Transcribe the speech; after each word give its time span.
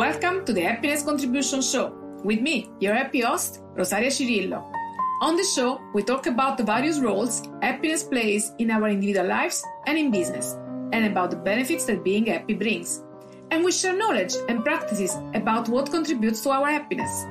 Welcome 0.00 0.46
to 0.46 0.54
the 0.54 0.62
Happiness 0.62 1.02
Contribution 1.02 1.60
Show 1.60 1.92
with 2.24 2.40
me, 2.40 2.70
your 2.80 2.94
happy 2.94 3.20
host, 3.20 3.60
Rosaria 3.74 4.08
Cirillo. 4.08 4.72
On 5.20 5.36
the 5.36 5.44
show, 5.44 5.78
we 5.92 6.02
talk 6.02 6.24
about 6.24 6.56
the 6.56 6.64
various 6.64 7.00
roles 7.00 7.42
happiness 7.60 8.02
plays 8.02 8.54
in 8.56 8.70
our 8.70 8.88
individual 8.88 9.26
lives 9.26 9.62
and 9.86 9.98
in 9.98 10.10
business, 10.10 10.56
and 10.94 11.04
about 11.04 11.30
the 11.30 11.36
benefits 11.36 11.84
that 11.84 12.02
being 12.02 12.24
happy 12.24 12.54
brings. 12.54 13.02
And 13.50 13.62
we 13.62 13.72
share 13.72 13.94
knowledge 13.94 14.36
and 14.48 14.64
practices 14.64 15.18
about 15.34 15.68
what 15.68 15.90
contributes 15.90 16.40
to 16.44 16.50
our 16.52 16.70
happiness. 16.70 17.26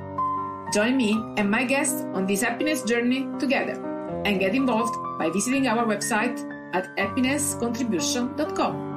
Join 0.72 0.96
me 0.96 1.14
and 1.38 1.50
my 1.50 1.64
guests 1.64 2.04
on 2.14 2.28
this 2.28 2.44
happiness 2.44 2.84
journey 2.84 3.26
together 3.40 3.82
and 4.26 4.40
get 4.40 4.54
involved 4.54 4.96
by 5.18 5.32
visiting 5.32 5.66
our 5.68 5.88
website 5.88 6.38
at 6.76 6.96
happinesscontribution.com. 6.98 8.89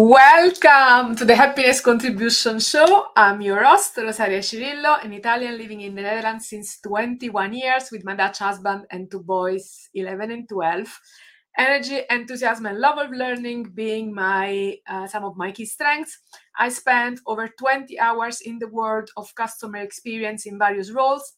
Welcome 0.00 1.16
to 1.16 1.24
the 1.24 1.34
Happiness 1.34 1.80
Contribution 1.80 2.60
Show. 2.60 3.08
I'm 3.16 3.40
your 3.40 3.64
host, 3.64 3.96
Rosaria 3.96 4.38
Cirillo, 4.38 5.04
an 5.04 5.12
Italian 5.12 5.58
living 5.58 5.80
in 5.80 5.96
the 5.96 6.02
Netherlands 6.02 6.48
since 6.48 6.78
21 6.82 7.52
years 7.52 7.90
with 7.90 8.04
my 8.04 8.14
Dutch 8.14 8.38
husband 8.38 8.86
and 8.92 9.10
two 9.10 9.18
boys, 9.18 9.88
11 9.94 10.30
and 10.30 10.48
12. 10.48 11.00
Energy, 11.58 12.02
enthusiasm, 12.10 12.66
and 12.66 12.78
love 12.78 12.98
of 12.98 13.10
learning 13.10 13.72
being 13.74 14.14
my 14.14 14.76
uh, 14.88 15.08
some 15.08 15.24
of 15.24 15.36
my 15.36 15.50
key 15.50 15.66
strengths. 15.66 16.20
I 16.56 16.68
spent 16.68 17.18
over 17.26 17.48
20 17.48 17.98
hours 17.98 18.40
in 18.40 18.60
the 18.60 18.68
world 18.68 19.10
of 19.16 19.34
customer 19.34 19.78
experience 19.78 20.46
in 20.46 20.60
various 20.60 20.92
roles. 20.92 21.32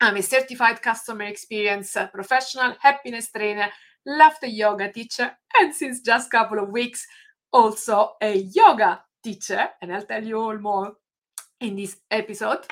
I'm 0.00 0.16
a 0.16 0.22
certified 0.22 0.80
customer 0.80 1.24
experience 1.24 1.94
uh, 1.94 2.06
professional, 2.06 2.74
happiness 2.80 3.30
trainer, 3.30 3.68
laughter 4.06 4.46
yoga 4.46 4.90
teacher, 4.90 5.32
and 5.60 5.74
since 5.74 6.00
just 6.00 6.28
a 6.28 6.30
couple 6.30 6.58
of 6.58 6.70
weeks, 6.70 7.06
also 7.52 8.12
a 8.22 8.36
yoga 8.36 9.02
teacher, 9.22 9.68
and 9.80 9.92
I'll 9.92 10.02
tell 10.06 10.24
you 10.24 10.38
all 10.38 10.58
more 10.58 10.94
in 11.60 11.76
this 11.76 11.96
episode. 12.10 12.66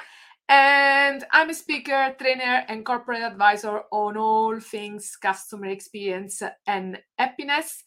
And 0.49 1.25
I'm 1.33 1.51
a 1.51 1.55
speaker, 1.55 2.15
trainer, 2.19 2.65
and 2.69 2.87
corporate 2.87 3.23
advisor 3.23 3.83
on 3.91 4.17
all 4.17 4.61
things 4.61 5.17
customer 5.17 5.67
experience 5.67 6.41
and 6.67 6.99
happiness. 7.19 7.83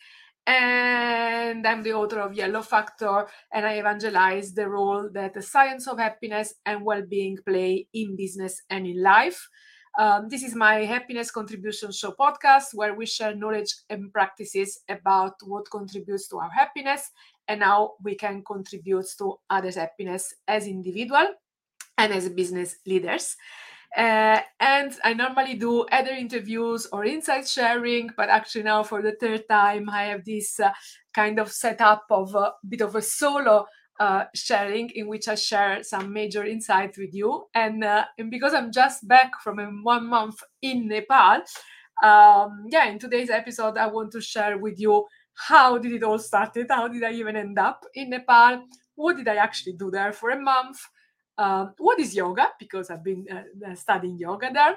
And 0.46 1.66
I'm 1.66 1.84
the 1.84 1.94
author 1.94 2.20
of 2.20 2.34
Yellow 2.34 2.64
Factor, 2.64 3.28
and 3.54 3.66
I 3.66 3.74
evangelize 3.76 4.54
the 4.54 4.68
role 4.68 5.10
that 5.14 5.36
the 5.36 5.42
science 5.42 5.88
of 5.88 6.00
happiness 6.00 6.56
and 6.66 6.84
well 6.84 7.04
being 7.08 7.38
play 7.48 7.88
in 7.94 8.16
business 8.16 8.62
and 8.70 8.88
in 8.88 9.02
life. 9.02 9.48
Um, 10.00 10.30
this 10.30 10.44
is 10.44 10.56
my 10.56 10.86
Happiness 10.86 11.30
Contribution 11.30 11.92
Show 11.92 12.12
podcast 12.12 12.74
where 12.74 12.94
we 12.94 13.06
share 13.06 13.36
knowledge 13.36 13.76
and 13.90 14.14
practices 14.14 14.80
about 14.88 15.34
what 15.44 15.70
contributes 15.70 16.30
to 16.30 16.38
our 16.38 16.50
happiness 16.50 17.12
and 17.50 17.62
how 17.62 17.96
we 18.02 18.16
can 18.16 18.42
contribute 18.46 19.08
to 19.18 19.38
others' 19.50 19.76
happiness 19.76 20.34
as 20.48 20.68
individual 20.68 21.28
and 21.98 22.14
as 22.14 22.30
business 22.30 22.78
leaders. 22.88 23.36
Uh, 23.98 24.40
and 24.62 24.96
I 25.04 25.14
normally 25.14 25.56
do 25.56 25.82
other 25.92 26.12
interviews 26.12 26.88
or 26.94 27.04
insight 27.04 27.46
sharing, 27.46 28.10
but 28.16 28.30
actually 28.30 28.64
now 28.64 28.84
for 28.84 29.02
the 29.02 29.18
third 29.20 29.50
time, 29.50 29.90
I 29.90 30.04
have 30.04 30.24
this 30.24 30.62
uh, 30.62 30.72
kind 31.14 31.40
of 31.40 31.52
setup 31.52 32.06
of 32.10 32.36
a 32.36 32.54
bit 32.70 32.80
of 32.80 32.96
a 32.96 33.02
solo 33.02 33.66
uh, 34.00 34.26
sharing 34.34 34.90
in 34.92 35.08
which 35.08 35.28
I 35.28 35.36
share 35.36 35.84
some 35.84 36.12
major 36.14 36.46
insights 36.46 36.98
with 36.98 37.14
you. 37.14 37.48
And, 37.54 37.84
uh, 37.84 38.06
and 38.18 38.32
because 38.32 38.54
I'm 38.54 38.72
just 38.72 39.08
back 39.08 39.32
from 39.44 39.84
one 39.84 40.08
month 40.08 40.42
in 40.62 40.88
Nepal, 40.88 41.42
um, 42.02 42.66
yeah, 42.70 42.88
in 42.88 42.98
today's 42.98 43.30
episode, 43.30 43.78
I 43.78 43.88
want 43.88 44.12
to 44.14 44.22
share 44.22 44.58
with 44.58 44.80
you 44.80 45.06
how 45.34 45.78
did 45.78 45.94
it 45.94 46.04
all 46.04 46.20
started? 46.20 46.68
How 46.70 46.88
did 46.88 47.04
I 47.04 47.12
even 47.12 47.36
end 47.36 47.60
up 47.60 47.86
in 47.94 48.10
Nepal? 48.10 48.64
What 48.96 49.18
did 49.18 49.28
I 49.28 49.36
actually 49.36 49.74
do 49.74 49.90
there 49.92 50.12
for 50.12 50.32
a 50.32 50.40
month? 50.40 50.78
Um, 51.38 51.74
what 51.78 52.00
is 52.00 52.16
yoga? 52.16 52.50
Because 52.60 52.90
I've 52.90 53.04
been 53.04 53.26
uh, 53.32 53.76
studying 53.76 54.18
yoga 54.18 54.50
there. 54.54 54.76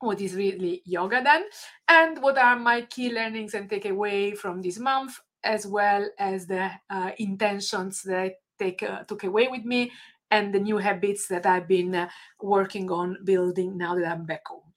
What 0.00 0.20
is 0.20 0.34
really 0.34 0.82
yoga 0.84 1.22
then? 1.22 1.44
And 1.86 2.20
what 2.20 2.36
are 2.38 2.58
my 2.58 2.82
key 2.82 3.12
learnings 3.12 3.54
and 3.54 3.70
takeaway 3.70 4.36
from 4.36 4.60
this 4.60 4.78
month, 4.80 5.18
as 5.44 5.64
well 5.64 6.08
as 6.18 6.46
the 6.46 6.70
uh, 6.90 7.10
intentions 7.18 8.02
that 8.02 8.32
take 8.62 8.82
uh, 8.82 9.02
took 9.04 9.24
away 9.24 9.48
with 9.48 9.64
me 9.64 9.90
and 10.32 10.52
the 10.54 10.60
new 10.60 10.78
habits 10.78 11.28
that 11.28 11.44
I've 11.46 11.68
been 11.68 11.94
uh, 11.94 12.08
working 12.40 12.90
on 12.90 13.18
building 13.24 13.76
now 13.76 13.94
that 13.94 14.06
I'm 14.10 14.24
back 14.24 14.46
home. 14.46 14.72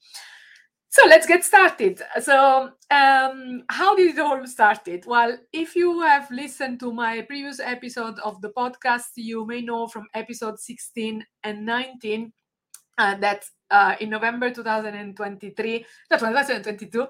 So 0.89 1.07
let's 1.07 1.27
get 1.27 1.43
started. 1.43 2.01
So, 2.21 2.71
um, 2.89 3.63
how 3.69 3.95
did 3.97 4.15
it 4.15 4.19
all 4.19 4.47
started? 4.47 5.05
Well, 5.05 5.37
if 5.51 5.75
you 5.75 6.01
have 6.01 6.31
listened 6.31 6.79
to 6.81 6.93
my 6.93 7.21
previous 7.21 7.59
episode 7.59 8.17
of 8.19 8.39
the 8.41 8.51
podcast, 8.51 9.11
you 9.15 9.45
may 9.45 9.61
know 9.61 9.87
from 9.87 10.07
episode 10.13 10.57
16 10.57 11.25
and 11.43 11.65
19 11.65 12.31
uh, 12.97 13.15
that 13.15 13.43
uh, 13.71 13.95
in 13.99 14.09
November 14.09 14.51
2023, 14.51 15.85
no, 16.11 16.17
2022, 16.17 17.07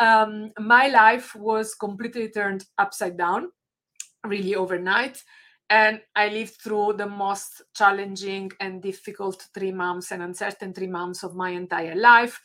um, 0.00 0.50
my 0.58 0.88
life 0.88 1.32
was 1.36 1.76
completely 1.76 2.28
turned 2.30 2.64
upside 2.76 3.16
down, 3.16 3.52
really 4.24 4.56
overnight 4.56 5.22
and 5.70 6.00
I 6.16 6.28
lived 6.28 6.60
through 6.60 6.94
the 6.94 7.06
most 7.06 7.62
challenging 7.74 8.50
and 8.60 8.82
difficult 8.82 9.48
three 9.52 9.72
months 9.72 10.12
and 10.12 10.22
uncertain 10.22 10.72
three 10.72 10.86
months 10.86 11.22
of 11.22 11.34
my 11.34 11.50
entire 11.50 11.94
life. 11.94 12.40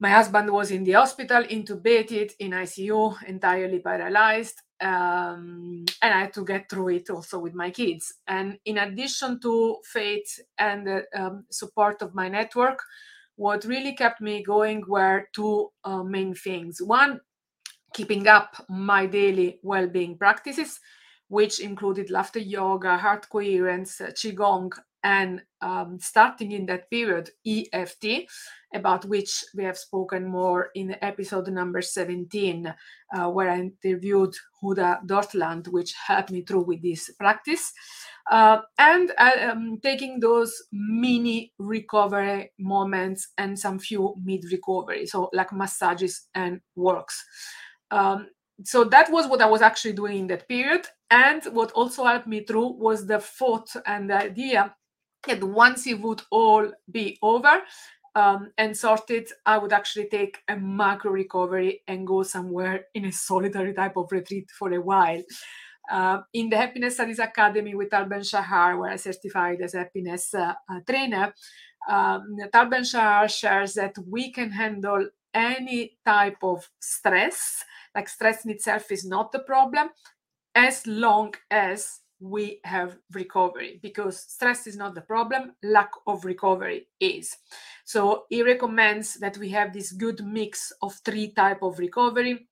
My 0.00 0.10
husband 0.10 0.50
was 0.50 0.70
in 0.70 0.84
the 0.84 0.92
hospital, 0.92 1.44
intubated 1.44 2.32
in 2.40 2.50
ICU, 2.50 3.28
entirely 3.28 3.78
paralyzed, 3.78 4.60
um, 4.80 5.84
and 6.02 6.14
I 6.14 6.20
had 6.20 6.32
to 6.34 6.44
get 6.44 6.68
through 6.68 6.88
it 6.88 7.10
also 7.10 7.38
with 7.38 7.54
my 7.54 7.70
kids. 7.70 8.14
And 8.26 8.58
in 8.64 8.78
addition 8.78 9.40
to 9.40 9.76
faith 9.84 10.40
and 10.58 10.86
the 10.86 11.04
um, 11.14 11.44
support 11.50 12.02
of 12.02 12.14
my 12.14 12.28
network, 12.28 12.82
what 13.36 13.64
really 13.64 13.94
kept 13.94 14.20
me 14.20 14.42
going 14.42 14.84
were 14.88 15.28
two 15.32 15.70
uh, 15.84 16.02
main 16.02 16.34
things. 16.34 16.82
One, 16.82 17.20
keeping 17.92 18.26
up 18.26 18.64
my 18.68 19.06
daily 19.06 19.60
well 19.62 19.86
being 19.86 20.18
practices 20.18 20.80
which 21.28 21.60
included 21.60 22.10
laughter 22.10 22.38
yoga, 22.38 22.96
heart 22.96 23.28
coherence, 23.28 24.00
uh, 24.00 24.06
qigong, 24.06 24.70
and 25.04 25.42
um, 25.60 25.98
starting 26.00 26.52
in 26.52 26.64
that 26.66 26.90
period, 26.90 27.30
EFT, 27.46 28.26
about 28.74 29.04
which 29.04 29.44
we 29.54 29.62
have 29.62 29.76
spoken 29.76 30.26
more 30.26 30.70
in 30.74 30.96
episode 31.02 31.46
number 31.48 31.82
17, 31.82 32.74
uh, 33.14 33.28
where 33.30 33.50
I 33.50 33.60
interviewed 33.60 34.34
Huda 34.62 35.06
Dortland, 35.06 35.68
which 35.68 35.94
helped 36.06 36.30
me 36.30 36.42
through 36.42 36.64
with 36.64 36.82
this 36.82 37.10
practice. 37.18 37.70
Uh, 38.30 38.62
and 38.78 39.12
uh, 39.18 39.50
um, 39.50 39.78
taking 39.82 40.20
those 40.20 40.54
mini 40.72 41.52
recovery 41.58 42.52
moments 42.58 43.28
and 43.36 43.58
some 43.58 43.78
few 43.78 44.14
mid 44.24 44.44
recovery, 44.50 45.06
so 45.06 45.28
like 45.34 45.52
massages 45.52 46.28
and 46.34 46.62
works. 46.74 47.22
Um, 47.90 48.28
so 48.62 48.84
that 48.84 49.10
was 49.10 49.26
what 49.26 49.40
I 49.40 49.46
was 49.46 49.62
actually 49.62 49.94
doing 49.94 50.18
in 50.18 50.26
that 50.28 50.48
period. 50.48 50.86
And 51.10 51.44
what 51.46 51.72
also 51.72 52.04
helped 52.04 52.26
me 52.26 52.44
through 52.44 52.74
was 52.74 53.06
the 53.06 53.18
thought 53.18 53.68
and 53.86 54.10
the 54.10 54.16
idea 54.16 54.74
that 55.26 55.42
once 55.42 55.86
it 55.86 56.00
would 56.00 56.22
all 56.30 56.70
be 56.90 57.18
over 57.22 57.62
um, 58.14 58.52
and 58.58 58.76
sorted, 58.76 59.28
I 59.44 59.58
would 59.58 59.72
actually 59.72 60.08
take 60.08 60.38
a 60.48 60.56
macro 60.56 61.10
recovery 61.10 61.82
and 61.88 62.06
go 62.06 62.22
somewhere 62.22 62.86
in 62.94 63.06
a 63.06 63.12
solitary 63.12 63.74
type 63.74 63.96
of 63.96 64.12
retreat 64.12 64.50
for 64.56 64.72
a 64.72 64.80
while. 64.80 65.22
Uh, 65.90 66.20
in 66.32 66.48
the 66.48 66.56
Happiness 66.56 66.94
Studies 66.94 67.18
Academy 67.18 67.74
with 67.74 67.90
Tal 67.90 68.06
Ben-Shahar, 68.06 68.78
where 68.78 68.92
I 68.92 68.96
certified 68.96 69.60
as 69.60 69.74
a 69.74 69.78
happiness 69.78 70.32
uh, 70.32 70.54
trainer, 70.88 71.34
um, 71.88 72.36
Tal 72.52 72.66
Ben-Shahar 72.66 73.28
shares 73.28 73.74
that 73.74 73.94
we 74.08 74.32
can 74.32 74.50
handle 74.50 75.08
any 75.34 75.98
type 76.04 76.38
of 76.42 76.70
stress 76.80 77.64
like 77.94 78.08
stress 78.08 78.44
in 78.44 78.50
itself 78.50 78.90
is 78.90 79.04
not 79.04 79.32
the 79.32 79.40
problem 79.40 79.90
as 80.54 80.86
long 80.86 81.34
as 81.50 82.00
we 82.20 82.60
have 82.64 82.96
recovery 83.12 83.80
because 83.82 84.20
stress 84.20 84.66
is 84.66 84.76
not 84.76 84.94
the 84.94 85.00
problem 85.00 85.52
lack 85.62 85.90
of 86.06 86.24
recovery 86.24 86.88
is. 87.00 87.36
So 87.84 88.24
he 88.30 88.42
recommends 88.42 89.14
that 89.14 89.36
we 89.36 89.50
have 89.50 89.72
this 89.72 89.92
good 89.92 90.24
mix 90.24 90.72
of 90.80 90.94
three 91.04 91.32
type 91.32 91.62
of 91.62 91.78
recovery 91.78 92.48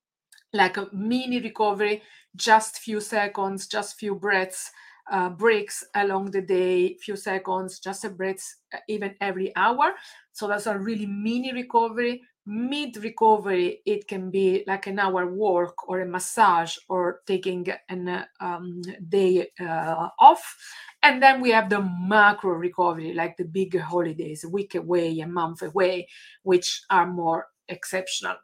like 0.52 0.76
a 0.76 0.88
mini 0.93 1.40
recovery 1.40 2.02
just 2.37 2.79
few 2.79 3.00
seconds 3.00 3.67
just 3.67 3.99
few 3.99 4.14
breaths 4.14 4.70
uh, 5.11 5.29
breaks 5.29 5.84
along 5.94 6.31
the 6.31 6.40
day 6.43 6.96
few 6.99 7.17
seconds 7.17 7.79
just 7.81 8.05
a 8.05 8.11
breath 8.11 8.56
uh, 8.75 8.79
even 8.88 9.14
every 9.20 9.55
hour. 9.56 9.94
So 10.32 10.49
that's 10.49 10.67
a 10.67 10.79
really 10.79 11.06
mini 11.06 11.52
recovery 11.52 12.23
mid 12.44 12.97
recovery 12.97 13.81
it 13.87 14.09
can 14.09 14.31
be 14.31 14.65
like 14.67 14.89
an 14.89 14.99
hour 14.99 15.27
walk 15.27 15.89
or 15.89 16.00
a 16.00 16.06
massage 16.06 16.77
or 16.89 17.21
taking 17.27 17.67
an 17.89 18.25
um, 18.41 18.83
day 19.09 19.49
uh, 19.61 20.09
off. 20.19 20.56
And 21.05 21.23
then 21.23 21.41
we 21.41 21.50
have 21.50 21.69
the 21.71 21.81
macro 21.81 22.53
recovery 22.53 23.12
like 23.15 23.37
the 23.37 23.44
big 23.44 23.79
holidays 23.79 24.44
a 24.44 24.49
week 24.49 24.75
away 24.75 25.21
a 25.21 25.27
month 25.27 25.62
away 25.62 26.09
which 26.43 26.83
are 26.91 27.06
more 27.06 27.47
exceptional. 27.69 28.37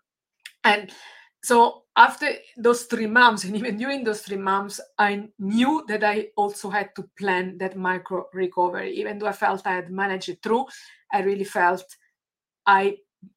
And 0.64 0.90
so 1.42 1.84
after 1.96 2.28
those 2.56 2.84
three 2.84 3.06
months 3.06 3.44
and 3.44 3.56
even 3.56 3.76
during 3.76 4.04
those 4.04 4.22
three 4.22 4.36
months 4.36 4.80
i 4.98 5.28
knew 5.38 5.84
that 5.88 6.02
i 6.04 6.26
also 6.36 6.68
had 6.68 6.94
to 6.94 7.08
plan 7.18 7.58
that 7.58 7.76
micro 7.76 8.26
recovery. 8.32 8.92
Even 8.92 9.18
though 9.18 9.26
i 9.26 9.32
felt 9.32 9.66
i 9.66 9.74
had 9.74 9.90
managed 9.90 10.28
it 10.28 10.42
through 10.42 10.66
i 11.12 11.20
really 11.20 11.44
felt 11.44 11.84
i 12.66 12.96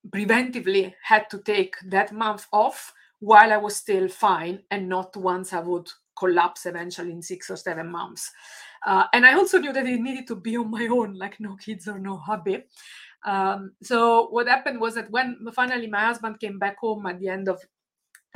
preventively 0.09 0.93
had 1.03 1.29
to 1.29 1.39
take 1.39 1.75
that 1.85 2.11
month 2.11 2.47
off 2.51 2.93
while 3.19 3.53
I 3.53 3.57
was 3.57 3.75
still 3.75 4.07
fine 4.07 4.63
and 4.71 4.89
not 4.89 5.15
once 5.15 5.53
I 5.53 5.59
would 5.59 5.87
collapse 6.17 6.65
eventually 6.65 7.11
in 7.11 7.21
six 7.21 7.49
or 7.49 7.55
seven 7.55 7.89
months. 7.89 8.31
Uh, 8.85 9.05
and 9.13 9.25
I 9.25 9.33
also 9.33 9.59
knew 9.59 9.73
that 9.73 9.87
it 9.87 10.01
needed 10.01 10.27
to 10.27 10.35
be 10.35 10.57
on 10.57 10.71
my 10.71 10.87
own, 10.87 11.13
like 11.15 11.39
no 11.39 11.55
kids 11.55 11.87
or 11.87 11.99
no 11.99 12.17
hubby. 12.17 12.63
Um, 13.23 13.73
so 13.83 14.27
what 14.29 14.47
happened 14.47 14.81
was 14.81 14.95
that 14.95 15.11
when 15.11 15.37
finally 15.53 15.87
my 15.87 16.05
husband 16.05 16.39
came 16.39 16.57
back 16.57 16.79
home 16.79 17.05
at 17.05 17.19
the 17.19 17.29
end 17.29 17.47
of 17.47 17.61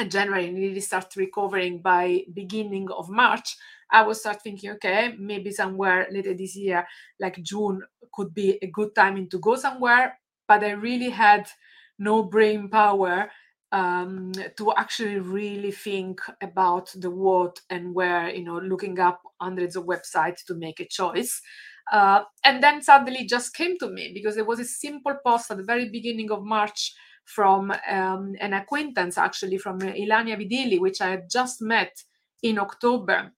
January 0.07 0.47
and 0.47 0.57
really 0.57 0.81
start 0.81 1.15
recovering 1.15 1.81
by 1.81 2.21
beginning 2.33 2.89
of 2.91 3.09
March, 3.09 3.57
I 3.91 4.03
was 4.03 4.19
start 4.19 4.41
thinking, 4.41 4.71
okay, 4.71 5.15
maybe 5.17 5.51
somewhere 5.51 6.07
later 6.11 6.33
this 6.33 6.55
year, 6.55 6.85
like 7.19 7.41
June, 7.41 7.81
could 8.13 8.33
be 8.33 8.59
a 8.61 8.67
good 8.67 8.93
timing 8.95 9.29
to 9.29 9.39
go 9.39 9.55
somewhere 9.55 10.19
but 10.47 10.63
I 10.63 10.71
really 10.71 11.09
had 11.09 11.47
no 11.97 12.23
brain 12.23 12.69
power 12.69 13.31
um, 13.71 14.31
to 14.57 14.73
actually 14.75 15.19
really 15.19 15.71
think 15.71 16.21
about 16.41 16.91
the 16.95 17.09
what 17.09 17.59
and 17.69 17.93
where, 17.93 18.29
you 18.29 18.43
know, 18.43 18.59
looking 18.59 18.99
up 18.99 19.21
hundreds 19.41 19.75
of 19.75 19.85
websites 19.85 20.45
to 20.47 20.53
make 20.53 20.79
a 20.79 20.87
choice. 20.87 21.41
Uh, 21.91 22.23
and 22.43 22.63
then 22.63 22.81
suddenly 22.81 23.21
it 23.21 23.29
just 23.29 23.53
came 23.53 23.77
to 23.77 23.89
me 23.89 24.11
because 24.13 24.35
there 24.35 24.45
was 24.45 24.59
a 24.59 24.65
simple 24.65 25.15
post 25.25 25.51
at 25.51 25.57
the 25.57 25.63
very 25.63 25.89
beginning 25.89 26.31
of 26.31 26.43
March 26.43 26.93
from 27.25 27.71
um, 27.89 28.35
an 28.39 28.53
acquaintance, 28.53 29.17
actually 29.17 29.57
from 29.57 29.79
Ilania 29.79 30.37
Vidili, 30.37 30.79
which 30.79 31.01
I 31.01 31.09
had 31.09 31.29
just 31.29 31.61
met 31.61 32.03
in 32.43 32.59
October 32.59 33.31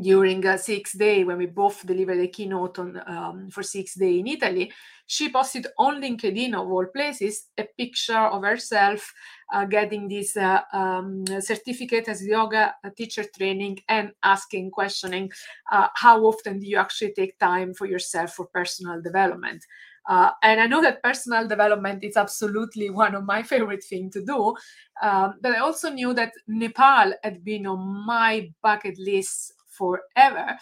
during 0.00 0.44
a 0.46 0.56
six 0.56 0.92
day 0.92 1.24
when 1.24 1.36
we 1.38 1.46
both 1.46 1.86
delivered 1.86 2.20
a 2.20 2.28
keynote 2.28 2.78
on 2.78 3.00
um, 3.06 3.50
for 3.50 3.62
six 3.62 3.94
day 3.94 4.18
in 4.18 4.26
italy 4.26 4.72
she 5.06 5.30
posted 5.30 5.66
on 5.78 6.00
linkedin 6.00 6.54
of 6.54 6.70
all 6.70 6.86
places 6.86 7.48
a 7.58 7.64
picture 7.76 8.16
of 8.16 8.42
herself 8.42 9.12
uh, 9.52 9.66
getting 9.66 10.08
this 10.08 10.36
uh, 10.36 10.60
um, 10.72 11.24
certificate 11.40 12.08
as 12.08 12.24
yoga 12.24 12.74
teacher 12.96 13.24
training 13.36 13.78
and 13.88 14.12
asking 14.22 14.70
questioning 14.70 15.30
uh, 15.70 15.88
how 15.94 16.22
often 16.24 16.58
do 16.58 16.66
you 16.66 16.78
actually 16.78 17.12
take 17.12 17.38
time 17.38 17.74
for 17.74 17.86
yourself 17.86 18.32
for 18.32 18.46
personal 18.46 19.00
development 19.02 19.62
uh, 20.08 20.30
and 20.42 20.60
I 20.60 20.66
know 20.66 20.82
that 20.82 21.02
personal 21.02 21.46
development 21.46 22.02
is 22.02 22.16
absolutely 22.16 22.90
one 22.90 23.14
of 23.14 23.24
my 23.24 23.42
favorite 23.52 23.84
things 23.84 24.12
to 24.14 24.24
do. 24.24 24.54
Um, 25.00 25.34
but 25.40 25.52
I 25.52 25.58
also 25.58 25.90
knew 25.90 26.12
that 26.14 26.32
Nepal 26.48 27.12
had 27.22 27.44
been 27.44 27.66
on 27.66 28.04
my 28.04 28.50
bucket 28.62 28.98
list 28.98 29.52
forever. 29.82 30.56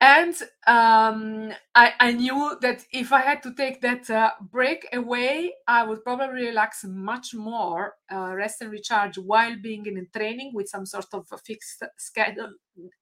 And 0.00 0.34
um, 0.68 1.52
I, 1.74 1.92
I, 1.98 2.12
knew 2.12 2.56
that 2.60 2.84
if 2.92 3.12
I 3.12 3.20
had 3.20 3.42
to 3.42 3.52
take 3.54 3.80
that 3.80 4.08
uh, 4.08 4.30
break 4.40 4.86
away, 4.92 5.54
I 5.66 5.82
would 5.84 6.04
probably 6.04 6.44
relax 6.46 6.84
much 6.84 7.34
more, 7.34 7.94
uh, 8.12 8.32
rest 8.36 8.62
and 8.62 8.70
recharge 8.70 9.18
while 9.18 9.56
being 9.60 9.86
in 9.86 10.06
training 10.14 10.52
with 10.54 10.68
some 10.68 10.86
sort 10.86 11.12
of 11.14 11.26
a 11.32 11.38
fixed 11.38 11.82
schedule 11.96 12.52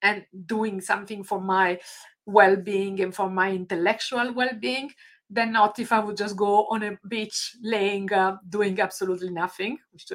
and 0.00 0.24
doing 0.46 0.80
something 0.80 1.22
for 1.22 1.38
my 1.38 1.78
well 2.24 2.56
being 2.56 2.98
and 3.02 3.14
for 3.14 3.28
my 3.28 3.52
intellectual 3.52 4.32
well 4.32 4.56
being 4.58 4.90
than 5.28 5.52
not 5.52 5.78
if 5.78 5.92
I 5.92 5.98
would 5.98 6.16
just 6.16 6.34
go 6.34 6.66
on 6.70 6.82
a 6.82 6.98
beach 7.06 7.56
laying, 7.62 8.10
uh, 8.10 8.38
doing 8.48 8.80
absolutely 8.80 9.30
nothing, 9.30 9.76
which 9.92 10.06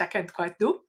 I 0.00 0.06
can't 0.06 0.32
quite 0.32 0.58
do 0.58 0.80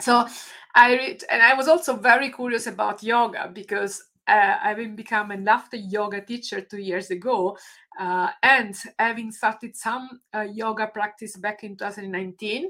so 0.00 0.26
i 0.74 0.94
read 0.94 1.22
and 1.30 1.42
i 1.42 1.54
was 1.54 1.68
also 1.68 1.96
very 1.96 2.30
curious 2.30 2.66
about 2.66 3.02
yoga 3.02 3.50
because 3.52 4.02
uh, 4.28 4.58
having 4.60 4.96
become 4.96 5.30
a 5.30 5.36
laughter 5.36 5.76
yoga 5.76 6.20
teacher 6.20 6.60
two 6.60 6.78
years 6.78 7.10
ago 7.10 7.56
uh, 8.00 8.28
and 8.42 8.74
having 8.98 9.30
started 9.30 9.76
some 9.76 10.20
uh, 10.34 10.40
yoga 10.52 10.88
practice 10.88 11.36
back 11.36 11.62
in 11.62 11.76
2019 11.76 12.68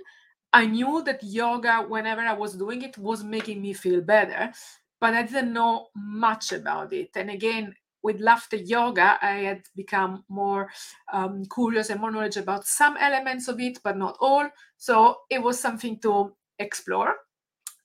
i 0.52 0.66
knew 0.66 1.02
that 1.04 1.22
yoga 1.22 1.84
whenever 1.88 2.20
i 2.20 2.32
was 2.32 2.54
doing 2.56 2.82
it 2.82 2.96
was 2.98 3.24
making 3.24 3.60
me 3.62 3.72
feel 3.72 4.00
better 4.00 4.52
but 5.00 5.14
i 5.14 5.22
didn't 5.22 5.52
know 5.52 5.88
much 5.96 6.52
about 6.52 6.92
it. 6.92 7.10
And 7.16 7.30
again 7.30 7.74
with 8.02 8.20
laughter 8.20 8.56
yoga 8.56 9.18
i 9.22 9.32
had 9.48 9.62
become 9.74 10.24
more 10.28 10.70
um, 11.12 11.44
curious 11.52 11.90
and 11.90 12.00
more 12.00 12.10
knowledge 12.10 12.36
about 12.36 12.66
some 12.66 12.96
elements 12.98 13.48
of 13.48 13.58
it 13.60 13.78
but 13.82 13.96
not 13.96 14.16
all. 14.20 14.48
So 14.76 15.20
it 15.30 15.42
was 15.42 15.58
something 15.58 15.98
to 16.00 16.34
explore. 16.58 17.14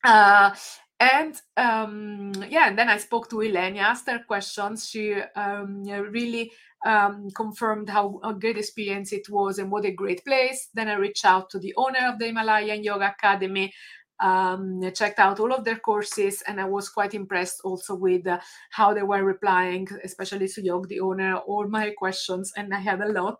Uh, 0.04 0.56
and 1.00 1.36
um, 1.58 2.32
yeah, 2.50 2.68
and 2.68 2.78
then 2.78 2.90
I 2.90 2.98
spoke 2.98 3.30
to 3.30 3.42
Elaine, 3.42 3.78
asked 3.78 4.08
her 4.08 4.20
questions. 4.28 4.88
She 4.88 5.16
um, 5.36 5.84
really 5.84 6.52
um, 6.86 7.30
confirmed 7.32 7.90
how 7.90 8.20
a 8.24 8.34
great 8.34 8.58
experience 8.58 9.12
it 9.12 9.28
was 9.30 9.60
and 9.60 9.72
what 9.72 9.86
a 9.86 9.92
great 9.92 10.24
place. 10.26 10.70
Then 10.74 10.90
I 10.90 10.96
reached 10.96 11.26
out 11.26 11.50
to 11.52 11.60
the 11.60 11.74
owner 11.76 12.08
of 12.08 12.20
the 12.20 12.28
Himalayan 12.28 12.84
Yoga 12.84 13.16
Academy, 13.18 13.74
um, 14.20 14.82
checked 14.94 15.20
out 15.20 15.40
all 15.40 15.52
of 15.52 15.66
their 15.66 15.80
courses, 15.80 16.44
and 16.48 16.62
I 16.62 16.66
was 16.66 16.90
quite 16.90 17.16
impressed 17.16 17.62
also 17.64 17.96
with 17.96 18.28
uh, 18.28 18.40
how 18.70 18.94
they 18.94 19.04
were 19.04 19.24
replying, 19.24 19.88
especially 20.04 20.48
to 20.48 20.62
Suyog, 20.62 20.88
the 20.88 21.00
owner, 21.00 21.38
all 21.38 21.68
my 21.68 21.92
questions, 21.98 22.54
and 22.56 22.74
I 22.74 22.80
had 22.80 23.02
a 23.02 23.12
lot. 23.12 23.40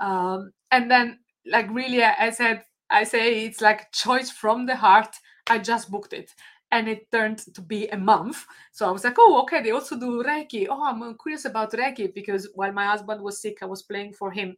Um, 0.00 0.52
and 0.70 0.90
then, 0.90 1.18
like, 1.46 1.70
really, 1.70 2.04
I 2.04 2.30
said, 2.30 2.64
I 2.90 3.04
say 3.04 3.44
it's 3.44 3.60
like 3.60 3.92
choice 3.92 4.30
from 4.30 4.66
the 4.66 4.76
heart. 4.76 5.16
I 5.48 5.58
just 5.58 5.90
booked 5.90 6.12
it 6.12 6.34
and 6.70 6.88
it 6.88 7.10
turned 7.10 7.38
to 7.54 7.62
be 7.62 7.88
a 7.88 7.96
month. 7.96 8.44
So 8.72 8.86
I 8.88 8.90
was 8.90 9.04
like, 9.04 9.16
oh, 9.18 9.40
okay, 9.42 9.62
they 9.62 9.70
also 9.70 9.98
do 9.98 10.22
Reiki. 10.22 10.66
Oh, 10.68 10.84
I'm 10.84 11.16
curious 11.22 11.44
about 11.44 11.72
Reiki 11.72 12.12
because 12.14 12.48
while 12.54 12.72
my 12.72 12.86
husband 12.86 13.22
was 13.22 13.40
sick, 13.40 13.58
I 13.62 13.66
was 13.66 13.82
playing 13.82 14.12
for 14.12 14.30
him 14.30 14.56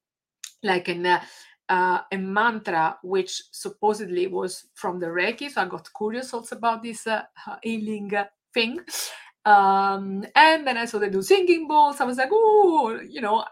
like 0.62 0.88
an, 0.88 1.06
uh, 1.06 1.21
uh, 1.69 2.00
a 2.11 2.17
mantra, 2.17 2.99
which 3.03 3.43
supposedly 3.53 4.27
was 4.27 4.67
from 4.75 4.99
the 4.99 5.06
Reiki. 5.06 5.50
So 5.50 5.62
I 5.62 5.67
got 5.67 5.88
curious 5.97 6.35
also 6.35 6.56
about 6.56 6.83
this 6.83 7.06
uh, 7.06 7.23
healing 7.62 8.11
thing. 8.52 8.81
Um, 9.45 10.25
and 10.35 10.66
then 10.66 10.76
I 10.76 10.85
saw 10.85 10.99
they 10.99 11.09
do 11.09 11.23
singing 11.23 11.69
bowls. 11.69 12.00
I 12.00 12.04
was 12.04 12.19
like, 12.19 12.31
oh, 12.33 13.00
you 13.09 13.21
know, 13.21 13.38
uh, 13.38 13.45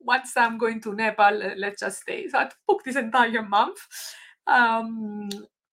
once 0.00 0.36
I'm 0.36 0.58
going 0.58 0.80
to 0.82 0.94
Nepal, 0.94 1.40
let's 1.56 1.80
just 1.80 2.02
stay. 2.02 2.28
So 2.28 2.38
I 2.38 2.50
booked 2.66 2.84
this 2.84 2.96
entire 2.96 3.42
month. 3.42 3.78
Um, 4.46 5.28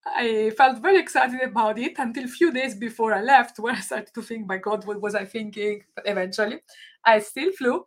I 0.05 0.51
felt 0.57 0.81
very 0.81 0.99
excited 0.99 1.41
about 1.41 1.77
it 1.77 1.93
until 1.97 2.23
a 2.23 2.27
few 2.27 2.51
days 2.51 2.75
before 2.75 3.13
I 3.13 3.21
left, 3.21 3.59
where 3.59 3.73
I 3.73 3.79
started 3.79 4.13
to 4.13 4.21
think, 4.21 4.47
my 4.47 4.57
God, 4.57 4.85
what 4.85 5.01
was 5.01 5.15
I 5.15 5.25
thinking? 5.25 5.83
But 5.95 6.07
eventually, 6.07 6.59
I 7.03 7.19
still 7.19 7.51
flew. 7.51 7.85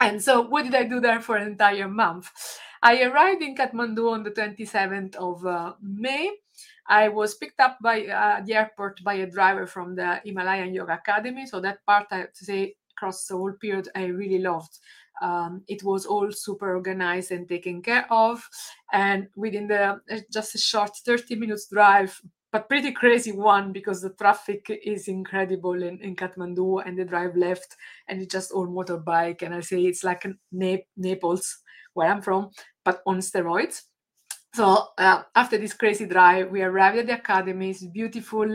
And 0.00 0.22
so, 0.22 0.42
what 0.42 0.64
did 0.64 0.74
I 0.74 0.84
do 0.84 1.00
there 1.00 1.20
for 1.20 1.36
an 1.36 1.46
entire 1.46 1.88
month? 1.88 2.30
I 2.82 3.02
arrived 3.04 3.42
in 3.42 3.56
Kathmandu 3.56 4.12
on 4.12 4.22
the 4.22 4.30
27th 4.30 5.16
of 5.16 5.46
uh, 5.46 5.74
May. 5.80 6.30
I 6.86 7.08
was 7.08 7.34
picked 7.36 7.60
up 7.60 7.78
by 7.82 8.06
uh, 8.06 8.42
the 8.44 8.54
airport 8.54 9.02
by 9.02 9.14
a 9.14 9.26
driver 9.26 9.66
from 9.66 9.94
the 9.94 10.20
Himalayan 10.24 10.74
Yoga 10.74 10.94
Academy. 10.94 11.46
So 11.46 11.60
that 11.60 11.84
part, 11.86 12.06
I 12.10 12.18
have 12.18 12.32
to 12.34 12.44
say, 12.44 12.74
across 12.96 13.26
the 13.26 13.36
whole 13.36 13.52
period, 13.52 13.88
I 13.94 14.04
really 14.06 14.38
loved 14.38 14.78
um, 15.22 15.62
it 15.68 15.82
was 15.82 16.06
all 16.06 16.30
super 16.32 16.74
organized 16.74 17.30
and 17.30 17.48
taken 17.48 17.82
care 17.82 18.06
of 18.10 18.48
and 18.92 19.28
within 19.36 19.66
the 19.68 20.00
uh, 20.10 20.18
just 20.32 20.54
a 20.54 20.58
short 20.58 20.90
30 21.04 21.36
minutes 21.36 21.68
drive 21.68 22.20
but 22.52 22.68
pretty 22.68 22.92
crazy 22.92 23.32
one 23.32 23.72
because 23.72 24.00
the 24.00 24.10
traffic 24.10 24.66
is 24.84 25.08
incredible 25.08 25.82
in, 25.82 25.98
in 26.00 26.14
kathmandu 26.14 26.86
and 26.86 26.98
the 26.98 27.04
drive 27.04 27.36
left 27.36 27.76
and 28.08 28.20
it's 28.20 28.32
just 28.32 28.52
all 28.52 28.66
motorbike 28.66 29.42
and 29.42 29.54
i 29.54 29.60
say 29.60 29.82
it's 29.82 30.04
like 30.04 30.26
Nap- 30.52 30.88
naples 30.96 31.58
where 31.94 32.10
i'm 32.10 32.22
from 32.22 32.50
but 32.84 33.02
on 33.06 33.18
steroids 33.18 33.82
so 34.54 34.86
uh, 34.98 35.22
after 35.34 35.58
this 35.58 35.74
crazy 35.74 36.06
drive, 36.06 36.48
we 36.48 36.62
arrived 36.62 36.98
at 36.98 37.06
the 37.08 37.14
academy. 37.14 37.70
It's 37.70 37.84
beautiful 37.86 38.54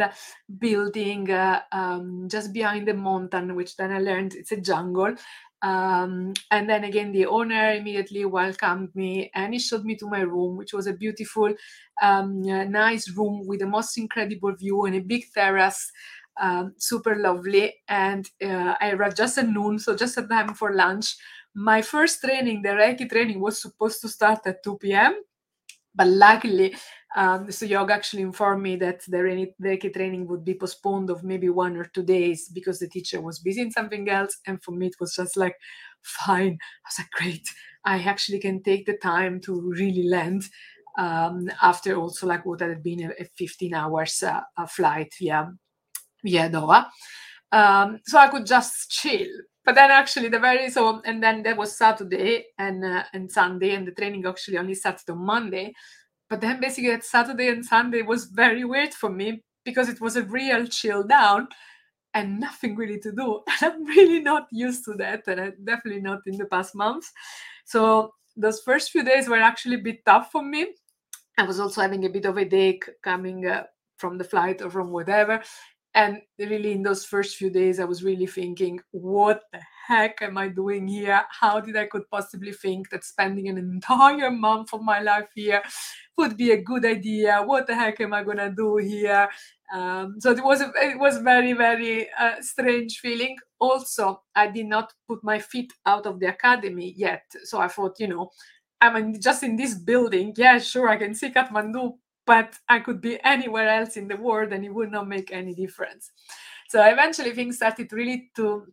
building 0.57 1.29
uh, 1.29 1.59
um, 1.73 2.29
just 2.29 2.53
behind 2.53 2.87
the 2.87 2.93
mountain, 2.93 3.53
which 3.53 3.75
then 3.75 3.91
I 3.91 3.99
learned 3.99 4.33
it's 4.33 4.53
a 4.53 4.61
jungle. 4.61 5.13
Um, 5.61 6.33
and 6.51 6.69
then 6.69 6.83
again, 6.85 7.11
the 7.11 7.25
owner 7.25 7.73
immediately 7.73 8.25
welcomed 8.25 8.95
me 8.95 9.29
and 9.35 9.53
he 9.53 9.59
showed 9.59 9.83
me 9.83 9.95
to 9.97 10.07
my 10.07 10.21
room, 10.21 10.55
which 10.55 10.73
was 10.73 10.87
a 10.87 10.93
beautiful, 10.93 11.53
um, 12.01 12.41
nice 12.71 13.09
room 13.09 13.45
with 13.45 13.59
the 13.59 13.65
most 13.65 13.97
incredible 13.97 14.55
view 14.55 14.85
and 14.85 14.95
a 14.95 15.01
big 15.01 15.25
terrace. 15.33 15.91
Um, 16.39 16.73
super 16.77 17.17
lovely. 17.17 17.75
And 17.89 18.29
uh, 18.41 18.75
I 18.79 18.91
arrived 18.91 19.17
just 19.17 19.37
at 19.37 19.49
noon, 19.49 19.79
so 19.79 19.95
just 19.95 20.17
at 20.17 20.29
time 20.29 20.53
for 20.53 20.73
lunch. 20.73 21.17
My 21.53 21.81
first 21.81 22.21
training, 22.21 22.61
the 22.61 22.69
Reiki 22.69 23.09
training, 23.09 23.41
was 23.41 23.61
supposed 23.61 23.99
to 24.01 24.07
start 24.07 24.39
at 24.45 24.63
2 24.63 24.77
p.m. 24.77 25.21
but 25.99 26.07
luckily 26.07 26.73
um, 27.17 27.47
Suyog 27.47 27.89
actually 27.89 28.21
informed 28.21 28.63
me 28.63 28.77
that 28.77 29.01
the 29.07 29.17
Reiki 29.17 29.93
training 29.93 30.27
would 30.27 30.45
be 30.45 30.53
postponed 30.53 31.09
of 31.09 31.25
maybe 31.25 31.49
one 31.49 31.75
or 31.75 31.85
two 31.85 32.03
days 32.03 32.47
because 32.53 32.79
the 32.79 32.87
teacher 32.87 33.19
was 33.19 33.39
busy 33.39 33.61
in 33.61 33.71
something 33.71 34.07
else. 34.07 34.37
And 34.47 34.63
for 34.63 34.71
me, 34.71 34.87
it 34.87 34.95
was 34.99 35.15
just 35.15 35.35
like, 35.35 35.55
fine. 36.01 36.57
I 36.61 36.87
was 36.87 36.99
like, 36.99 37.11
great. 37.11 37.47
I 37.83 37.97
actually 37.97 38.39
can 38.39 38.63
take 38.63 38.85
the 38.85 38.97
time 38.97 39.41
to 39.41 39.59
really 39.59 40.07
land 40.07 40.43
um, 40.97 41.49
after 41.61 41.95
also 41.95 42.27
like 42.27 42.45
what 42.45 42.61
had 42.61 42.81
been 42.81 43.03
a, 43.03 43.23
a 43.23 43.25
15 43.37 43.73
hours 43.73 44.23
uh, 44.23 44.41
a 44.57 44.67
flight 44.67 45.11
via 45.19 45.51
via 46.23 46.49
Doha. 46.49 46.85
Um, 47.51 47.99
so 48.05 48.19
I 48.19 48.27
could 48.27 48.45
just 48.45 48.91
chill. 48.91 49.27
But 49.69 49.75
then 49.75 49.91
actually 49.91 50.29
the 50.29 50.39
very 50.39 50.71
so 50.71 50.99
and 51.05 51.21
then 51.21 51.43
there 51.43 51.55
was 51.55 51.77
Saturday 51.77 52.45
and 52.57 52.83
uh, 52.83 53.03
and 53.13 53.31
Sunday 53.31 53.75
and 53.75 53.85
the 53.85 53.91
training 53.91 54.25
actually 54.25 54.57
only 54.57 54.73
started 54.73 55.07
on 55.11 55.19
Monday. 55.19 55.75
But 56.27 56.41
then 56.41 56.59
basically 56.59 56.89
that 56.89 57.03
Saturday 57.03 57.49
and 57.49 57.63
Sunday 57.63 58.01
was 58.01 58.25
very 58.33 58.65
weird 58.65 58.95
for 58.95 59.11
me 59.11 59.43
because 59.63 59.87
it 59.87 60.01
was 60.01 60.15
a 60.15 60.23
real 60.23 60.65
chill 60.65 61.03
down 61.03 61.49
and 62.15 62.39
nothing 62.39 62.75
really 62.77 62.99
to 62.99 63.11
do. 63.11 63.43
And 63.61 63.73
I'm 63.73 63.85
really 63.85 64.19
not 64.21 64.47
used 64.51 64.85
to 64.85 64.95
that, 64.95 65.27
and 65.27 65.39
I'm 65.39 65.63
definitely 65.63 66.01
not 66.01 66.21
in 66.25 66.39
the 66.39 66.45
past 66.45 66.73
months. 66.73 67.11
So 67.65 68.15
those 68.35 68.61
first 68.61 68.89
few 68.89 69.03
days 69.03 69.29
were 69.29 69.37
actually 69.37 69.75
a 69.75 69.85
bit 69.89 70.03
tough 70.03 70.31
for 70.31 70.41
me. 70.41 70.73
I 71.37 71.43
was 71.43 71.59
also 71.59 71.81
having 71.81 72.05
a 72.05 72.09
bit 72.09 72.25
of 72.25 72.37
a 72.37 72.39
headache 72.39 72.89
coming 73.03 73.45
uh, 73.45 73.65
from 73.99 74.17
the 74.17 74.23
flight 74.23 74.63
or 74.63 74.71
from 74.71 74.89
whatever. 74.89 75.43
And 75.95 76.21
really, 76.37 76.73
in 76.73 76.83
those 76.83 77.03
first 77.03 77.35
few 77.35 77.49
days, 77.49 77.79
I 77.79 77.85
was 77.85 78.03
really 78.03 78.27
thinking, 78.27 78.79
what 78.91 79.41
the 79.51 79.59
heck 79.87 80.21
am 80.21 80.37
I 80.37 80.47
doing 80.47 80.87
here? 80.87 81.23
How 81.29 81.59
did 81.59 81.75
I 81.75 81.87
could 81.87 82.07
possibly 82.11 82.53
think 82.53 82.89
that 82.91 83.03
spending 83.03 83.47
an 83.47 83.57
entire 83.73 84.29
month 84.29 84.73
of 84.73 84.81
my 84.83 84.99
life 84.99 85.29
here 85.33 85.63
would 86.17 86.37
be 86.37 86.51
a 86.51 86.61
good 86.61 86.85
idea? 86.85 87.41
What 87.43 87.65
the 87.65 87.75
heck 87.75 87.99
am 88.01 88.13
I 88.13 88.23
gonna 88.23 88.51
do 88.55 88.77
here? 88.77 89.27
Um, 89.73 90.15
so 90.19 90.31
it 90.31 90.43
was 90.43 90.61
a, 90.61 90.71
it 90.75 90.99
was 90.99 91.17
very 91.17 91.53
very 91.53 92.07
uh, 92.19 92.35
strange 92.41 92.99
feeling. 92.99 93.35
Also, 93.59 94.21
I 94.35 94.47
did 94.47 94.67
not 94.67 94.93
put 95.07 95.23
my 95.23 95.39
feet 95.39 95.73
out 95.85 96.05
of 96.05 96.19
the 96.19 96.27
academy 96.27 96.93
yet, 96.95 97.23
so 97.43 97.59
I 97.59 97.67
thought, 97.67 97.99
you 97.99 98.07
know, 98.07 98.29
I 98.81 98.91
mean, 98.93 99.19
just 99.19 99.43
in 99.43 99.55
this 99.55 99.73
building, 99.73 100.33
yeah, 100.37 100.59
sure, 100.59 100.87
I 100.87 100.97
can 100.97 101.13
see 101.13 101.29
Kathmandu, 101.29 101.97
but 102.29 102.59
I 102.69 102.77
could 102.77 103.01
be 103.01 103.17
anywhere 103.23 103.67
else 103.67 103.97
in 103.97 104.07
the 104.07 104.15
world 104.15 104.53
and 104.53 104.63
it 104.63 104.69
would 104.69 104.91
not 104.91 105.07
make 105.07 105.31
any 105.31 105.55
difference. 105.55 106.11
So 106.67 106.79
eventually 106.85 107.31
things 107.31 107.55
started 107.55 107.91
really 107.91 108.29
to 108.35 108.67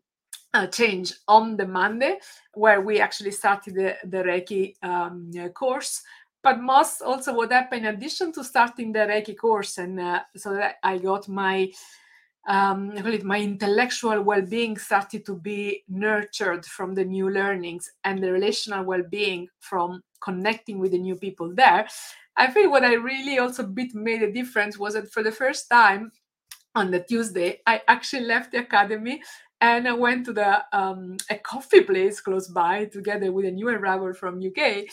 uh, 0.52 0.66
change 0.66 1.14
on 1.26 1.56
the 1.56 1.66
Monday, 1.66 2.18
where 2.52 2.82
we 2.82 3.00
actually 3.00 3.30
started 3.30 3.74
the, 3.74 3.96
the 4.04 4.18
Reiki 4.18 4.74
um, 4.82 5.32
course. 5.54 6.02
But 6.42 6.60
most 6.60 7.00
also 7.00 7.32
what 7.32 7.50
happened 7.50 7.86
in 7.86 7.94
addition 7.94 8.30
to 8.32 8.44
starting 8.44 8.92
the 8.92 9.06
Reiki 9.06 9.34
course, 9.34 9.78
and 9.78 9.98
uh, 10.00 10.20
so 10.36 10.52
that 10.52 10.74
I 10.82 10.98
got 10.98 11.26
my 11.26 11.72
um, 12.46 12.94
my 13.24 13.40
intellectual 13.40 14.22
well-being 14.22 14.78
started 14.78 15.26
to 15.26 15.36
be 15.36 15.82
nurtured 15.88 16.64
from 16.64 16.94
the 16.94 17.04
new 17.04 17.28
learnings 17.28 17.90
and 18.04 18.22
the 18.22 18.32
relational 18.32 18.84
well-being 18.84 19.48
from 19.60 20.02
connecting 20.20 20.78
with 20.78 20.92
the 20.92 20.98
new 20.98 21.16
people 21.16 21.52
there. 21.54 21.88
I 22.36 22.50
feel 22.50 22.70
what 22.70 22.84
I 22.84 22.94
really 22.94 23.38
also 23.38 23.64
bit 23.64 23.94
made 23.94 24.22
a 24.22 24.32
difference 24.32 24.78
was 24.78 24.94
that 24.94 25.10
for 25.10 25.22
the 25.22 25.32
first 25.32 25.68
time 25.68 26.12
on 26.74 26.90
the 26.90 27.00
Tuesday, 27.00 27.60
I 27.66 27.82
actually 27.88 28.26
left 28.26 28.52
the 28.52 28.58
academy 28.58 29.22
and 29.60 29.88
I 29.88 29.92
went 29.92 30.26
to 30.26 30.32
the 30.32 30.62
um, 30.72 31.16
a 31.30 31.36
coffee 31.36 31.80
place 31.80 32.20
close 32.20 32.48
by 32.48 32.84
together 32.84 33.32
with 33.32 33.46
a 33.46 33.50
new 33.50 33.68
arrival 33.68 34.12
from 34.12 34.42
UK. 34.44 34.84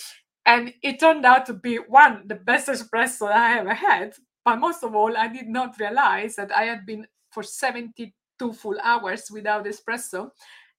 And 0.45 0.73
it 0.81 0.99
turned 0.99 1.25
out 1.25 1.45
to 1.47 1.53
be 1.53 1.75
one 1.75 2.23
the 2.27 2.35
best 2.35 2.67
espresso 2.67 3.29
I 3.29 3.59
ever 3.59 3.73
had. 3.73 4.13
But 4.45 4.57
most 4.57 4.83
of 4.83 4.95
all, 4.95 5.15
I 5.15 5.27
did 5.27 5.47
not 5.47 5.79
realize 5.79 6.35
that 6.35 6.51
I 6.51 6.63
had 6.63 6.85
been 6.85 7.07
for 7.33 7.43
72 7.43 8.53
full 8.53 8.77
hours 8.81 9.29
without 9.31 9.65
espresso. 9.65 10.29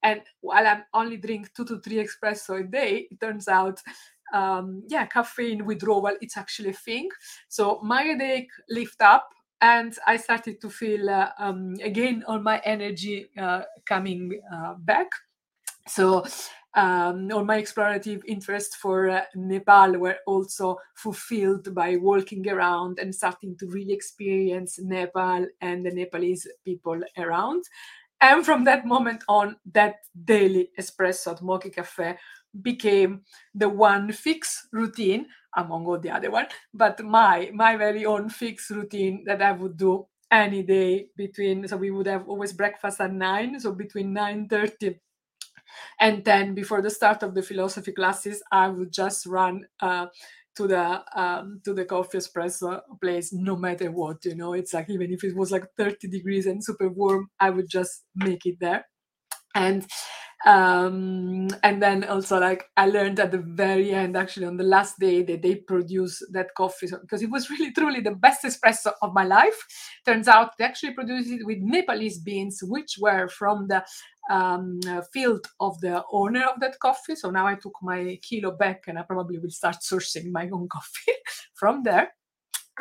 And 0.03 0.21
while 0.41 0.67
I 0.67 0.81
only 0.93 1.17
drink 1.17 1.53
two 1.55 1.65
to 1.65 1.79
three 1.79 2.05
espresso 2.05 2.59
a 2.59 2.63
day, 2.63 3.07
it 3.09 3.19
turns 3.19 3.47
out, 3.47 3.81
um, 4.33 4.83
yeah, 4.87 5.05
caffeine 5.07 5.65
withdrawal, 5.65 6.15
it's 6.21 6.37
actually 6.37 6.69
a 6.69 6.73
thing. 6.73 7.09
So 7.47 7.79
my 7.83 8.03
headache 8.03 8.49
lift 8.69 9.01
up 9.01 9.29
and 9.61 9.97
I 10.05 10.17
started 10.17 10.61
to 10.61 10.69
feel 10.69 11.09
uh, 11.09 11.29
um, 11.39 11.75
again 11.83 12.23
all 12.27 12.39
my 12.39 12.61
energy 12.65 13.29
uh, 13.37 13.61
coming 13.85 14.39
uh, 14.53 14.75
back. 14.77 15.07
So 15.87 16.25
um, 16.75 17.31
all 17.31 17.43
my 17.43 17.61
explorative 17.61 18.21
interest 18.27 18.75
for 18.75 19.09
uh, 19.09 19.21
Nepal 19.35 19.97
were 19.97 20.17
also 20.27 20.77
fulfilled 20.95 21.73
by 21.73 21.95
walking 21.95 22.47
around 22.49 22.99
and 22.99 23.15
starting 23.15 23.55
to 23.57 23.67
really 23.67 23.93
experience 23.93 24.79
Nepal 24.79 25.47
and 25.61 25.85
the 25.85 25.91
Nepalese 25.91 26.47
people 26.63 26.99
around. 27.17 27.63
And 28.21 28.45
from 28.45 28.63
that 28.65 28.85
moment 28.85 29.23
on, 29.27 29.55
that 29.73 29.95
daily 30.23 30.69
espresso 30.79 31.33
at 31.33 31.41
Moki 31.41 31.69
Cafe 31.69 32.17
became 32.61 33.21
the 33.53 33.69
one 33.69 34.11
fixed 34.11 34.67
routine 34.71 35.27
among 35.57 35.85
all 35.85 35.99
the 35.99 36.11
other 36.11 36.31
one, 36.31 36.47
but 36.73 37.01
my 37.03 37.49
my 37.53 37.77
very 37.77 38.05
own 38.05 38.29
fixed 38.29 38.69
routine 38.69 39.23
that 39.25 39.41
I 39.41 39.51
would 39.51 39.77
do 39.77 40.05
any 40.31 40.63
day 40.63 41.07
between 41.15 41.67
so 41.67 41.77
we 41.77 41.91
would 41.91 42.07
have 42.07 42.27
always 42.27 42.53
breakfast 42.53 42.99
at 42.99 43.13
nine, 43.13 43.59
so 43.59 43.71
between 43.71 44.13
nine 44.13 44.47
thirty 44.47 44.99
and 45.99 46.23
then 46.25 46.53
before 46.53 46.81
the 46.81 46.89
start 46.89 47.23
of 47.23 47.33
the 47.33 47.41
philosophy 47.41 47.91
classes 47.91 48.41
i 48.51 48.67
would 48.67 48.91
just 48.91 49.25
run 49.25 49.65
uh, 49.81 50.07
to 50.55 50.67
the 50.67 51.03
um, 51.19 51.61
to 51.63 51.73
the 51.73 51.85
coffee 51.85 52.17
espresso 52.17 52.81
place 53.01 53.33
no 53.33 53.55
matter 53.55 53.91
what 53.91 54.23
you 54.25 54.35
know? 54.35 54.53
It's 54.53 54.73
like 54.73 54.89
even 54.89 55.11
if 55.11 55.23
it 55.23 55.35
was 55.35 55.51
like 55.51 55.65
30 55.77 56.07
degrees 56.07 56.45
and 56.45 56.63
super 56.63 56.89
warm 56.89 57.29
i 57.39 57.49
would 57.49 57.69
just 57.69 58.03
make 58.15 58.45
it 58.45 58.57
there. 58.59 58.85
And 59.53 59.85
um, 60.45 61.47
and 61.63 61.81
then 61.81 62.03
also 62.03 62.39
like 62.39 62.65
i 62.77 62.85
learned 62.85 63.19
at 63.19 63.31
the 63.31 63.39
very 63.39 63.91
end 63.93 64.15
actually 64.15 64.45
on 64.45 64.57
the 64.57 64.63
last 64.63 64.99
day 64.99 65.23
that 65.23 65.41
they 65.41 65.55
produce 65.55 66.21
that 66.31 66.53
coffee. 66.55 66.87
Because 67.01 67.21
it 67.21 67.31
was 67.31 67.49
really 67.49 67.71
truly 67.71 68.01
the 68.01 68.11
best 68.11 68.43
espresso 68.43 68.93
of 69.01 69.13
my 69.13 69.23
life. 69.23 69.57
Turns 70.05 70.27
out 70.27 70.51
they 70.57 70.65
actually 70.65 70.93
produce 70.93 71.27
it 71.29 71.45
with 71.45 71.57
nepalese 71.61 72.19
beans 72.19 72.59
which 72.63 72.95
were 72.99 73.27
from 73.27 73.67
the 73.67 73.83
um, 74.29 74.79
field 75.13 75.45
of 75.59 75.79
the 75.81 76.03
owner 76.11 76.43
of 76.45 76.59
that 76.59 76.79
coffee 76.79 77.15
so 77.15 77.29
now 77.29 77.45
i 77.45 77.55
took 77.55 77.73
my 77.81 78.17
kilo 78.21 78.51
back 78.51 78.83
and 78.87 78.97
i 78.97 79.01
probably 79.03 79.37
will 79.37 79.49
start 79.51 79.77
sourcing 79.81 80.31
my 80.31 80.49
own 80.49 80.67
coffee 80.71 81.13
from 81.53 81.83
there 81.83 82.11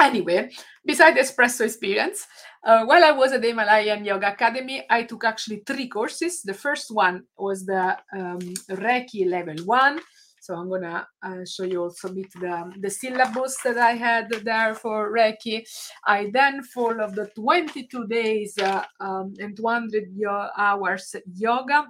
Anyway, 0.01 0.51
beside 0.85 1.15
the 1.15 1.21
espresso 1.21 1.65
experience, 1.65 2.27
uh, 2.65 2.85
while 2.85 3.05
I 3.05 3.13
was 3.13 3.33
at 3.33 3.43
the 3.43 3.49
Himalayan 3.49 4.05
Yoga 4.05 4.33
Academy, 4.33 4.85
I 4.91 5.05
took 5.05 5.25
actually 5.25 5.63
three 5.65 5.87
courses. 5.87 6.43
The 6.43 6.55
first 6.55 6.91
one 6.91 7.23
was 7.39 7.65
the 7.65 7.97
um, 8.13 8.41
Reiki 8.71 9.29
level 9.29 9.55
one. 9.65 10.01
So 10.45 10.55
I'm 10.57 10.69
gonna 10.69 11.09
uh, 11.23 11.45
show 11.47 11.65
you 11.65 11.83
also 11.85 12.09
a 12.09 12.13
bit 12.13 12.31
the, 12.35 12.71
the 12.79 12.91
syllabus 12.91 13.57
that 13.65 13.79
I 13.79 13.93
had 13.93 14.29
there 14.45 14.75
for 14.75 15.11
Reiki. 15.11 15.67
I 16.07 16.31
then 16.35 16.63
followed 16.63 17.15
the 17.15 17.31
22 17.35 18.07
days 18.07 18.59
uh, 18.59 18.85
um, 19.01 19.33
and 19.39 19.57
200 19.57 20.05
yo- 20.15 20.51
hours 20.57 21.17
yoga 21.35 21.87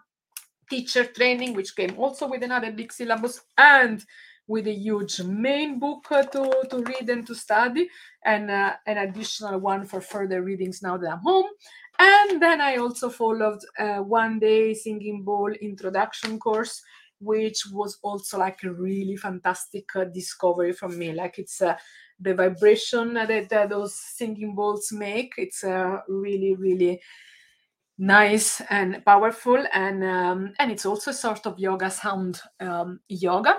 teacher 0.71 1.05
training, 1.05 1.55
which 1.55 1.75
came 1.77 1.99
also 1.99 2.29
with 2.29 2.43
another 2.43 2.73
big 2.73 2.93
syllabus 2.93 3.41
and 3.59 4.05
with 4.47 4.67
a 4.67 4.73
huge 4.73 5.21
main 5.23 5.79
book 5.81 6.07
uh, 6.11 6.23
to, 6.23 6.65
to 6.71 6.83
read 6.83 7.09
and 7.09 7.27
to 7.27 7.35
study, 7.35 7.89
and 8.25 8.51
uh, 8.51 8.75
an 8.87 8.99
additional 8.99 9.59
one 9.59 9.85
for 9.87 10.01
further 10.01 10.43
readings 10.43 10.83
now 10.83 10.97
that 10.97 11.11
I'm 11.11 11.21
home. 11.21 11.47
And 11.99 12.43
then 12.43 12.61
I 12.61 12.77
also 12.77 13.09
followed 13.09 13.61
a 13.79 14.03
one 14.03 14.39
day 14.39 14.75
singing 14.75 15.23
bowl 15.23 15.51
introduction 15.53 16.39
course, 16.39 16.83
which 17.25 17.67
was 17.73 17.99
also 18.03 18.39
like 18.39 18.63
a 18.65 18.73
really 18.73 19.17
fantastic 19.17 19.85
uh, 19.97 20.05
discovery 20.05 20.73
for 20.73 20.89
me. 20.89 21.13
Like 21.13 21.39
it's 21.39 21.63
uh, 21.63 21.77
the 22.21 22.35
vibration 22.35 23.15
that 23.15 23.69
those 23.69 23.95
singing 23.95 24.55
bowls 24.55 24.93
make. 24.93 25.35
It's 25.39 25.65
uh, 25.65 25.99
really, 26.09 26.55
really 26.55 27.01
nice 27.97 28.61
and 28.71 29.05
powerful 29.05 29.65
and 29.73 30.03
um, 30.03 30.53
and 30.59 30.73
it's 30.73 30.85
also 30.85 31.13
a 31.13 31.15
sort 31.15 31.47
of 31.47 31.59
yoga 31.61 31.89
sound 31.91 32.41
um, 32.59 32.99
yoga 33.09 33.59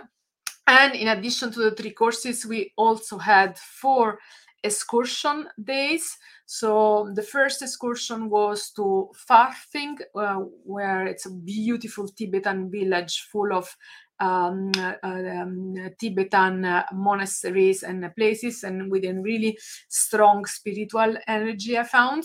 and 0.67 0.95
in 0.95 1.07
addition 1.10 1.51
to 1.51 1.60
the 1.60 1.72
three 1.72 1.91
courses, 1.91 2.45
we 2.45 2.74
also 2.75 3.17
had 3.17 3.57
four 3.57 4.19
excursion 4.65 5.48
days. 5.63 6.17
So 6.45 7.12
the 7.13 7.24
first 7.24 7.62
excursion 7.62 8.29
was 8.29 8.72
to 8.72 9.10
Pharping, 9.27 9.98
uh, 10.15 10.36
where 10.63 11.07
it's 11.07 11.25
a 11.25 11.31
beautiful 11.31 12.07
Tibetan 12.07 12.69
village 12.69 13.27
full 13.31 13.53
of 13.53 13.75
um, 14.19 14.72
uh, 14.77 14.95
um, 15.03 15.75
Tibetan 16.00 16.65
uh, 16.65 16.84
monasteries 16.93 17.84
and 17.84 18.10
places, 18.15 18.63
and 18.63 18.91
with 18.91 19.05
a 19.05 19.13
really 19.13 19.57
strong 19.89 20.45
spiritual 20.45 21.15
energy, 21.27 21.77
I 21.77 21.84
found. 21.84 22.24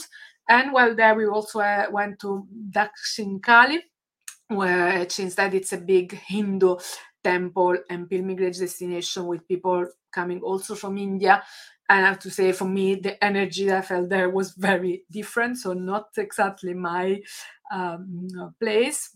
And 0.48 0.72
while 0.72 0.94
there, 0.94 1.14
we 1.14 1.26
also 1.26 1.60
uh, 1.60 1.86
went 1.90 2.18
to 2.20 2.46
Dakshin 2.70 3.42
Kali, 3.42 3.82
which 4.48 5.20
instead 5.20 5.54
it's 5.54 5.72
a 5.72 5.78
big 5.78 6.12
Hindu 6.12 6.76
temple 7.22 7.76
and 7.88 8.08
pilgrimage 8.08 8.58
destination 8.58 9.26
with 9.26 9.46
people 9.46 9.86
coming 10.10 10.40
also 10.40 10.74
from 10.74 10.98
India. 10.98 11.42
I 11.90 11.96
have 11.96 12.20
to 12.20 12.30
say, 12.30 12.52
for 12.52 12.66
me, 12.66 12.94
the 12.94 13.22
energy 13.22 13.72
I 13.72 13.82
felt 13.82 14.08
there 14.08 14.30
was 14.30 14.52
very 14.52 15.04
different. 15.10 15.58
So, 15.58 15.72
not 15.72 16.08
exactly 16.16 16.72
my 16.72 17.20
um, 17.72 18.28
place. 18.60 19.10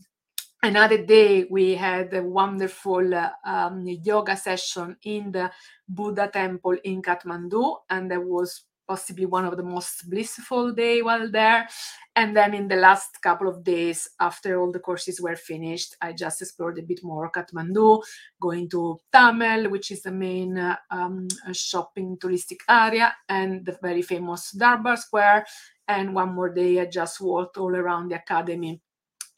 Another 0.62 1.04
day, 1.04 1.44
we 1.50 1.76
had 1.76 2.12
a 2.14 2.22
wonderful 2.22 3.14
uh, 3.14 3.30
um, 3.46 3.86
yoga 3.86 4.36
session 4.36 4.96
in 5.04 5.30
the 5.30 5.50
Buddha 5.88 6.28
temple 6.32 6.76
in 6.82 7.00
Kathmandu, 7.02 7.76
and 7.90 8.10
that 8.10 8.24
was 8.24 8.64
possibly 8.86 9.26
one 9.26 9.44
of 9.44 9.56
the 9.56 9.62
most 9.62 10.08
blissful 10.08 10.72
day 10.72 11.02
while 11.02 11.30
there. 11.30 11.68
And 12.16 12.36
then 12.36 12.54
in 12.54 12.68
the 12.68 12.76
last 12.76 13.20
couple 13.22 13.48
of 13.48 13.64
days 13.64 14.08
after 14.20 14.60
all 14.60 14.70
the 14.70 14.78
courses 14.78 15.20
were 15.20 15.36
finished 15.36 15.96
i 16.00 16.12
just 16.12 16.40
explored 16.42 16.78
a 16.78 16.82
bit 16.82 17.02
more 17.02 17.30
kathmandu 17.30 18.02
going 18.40 18.68
to 18.70 19.00
Thamel 19.12 19.70
which 19.70 19.90
is 19.90 20.02
the 20.02 20.12
main 20.12 20.58
uh, 20.58 20.76
um, 20.90 21.26
shopping 21.52 22.16
touristic 22.18 22.60
area 22.68 23.14
and 23.28 23.64
the 23.66 23.76
very 23.82 24.02
famous 24.02 24.52
darbar 24.52 24.96
square. 24.96 25.44
And 25.88 26.14
one 26.14 26.34
more 26.34 26.50
day 26.50 26.80
i 26.80 26.86
just 26.86 27.20
walked 27.20 27.56
all 27.56 27.74
around 27.74 28.10
the 28.10 28.16
academy 28.16 28.80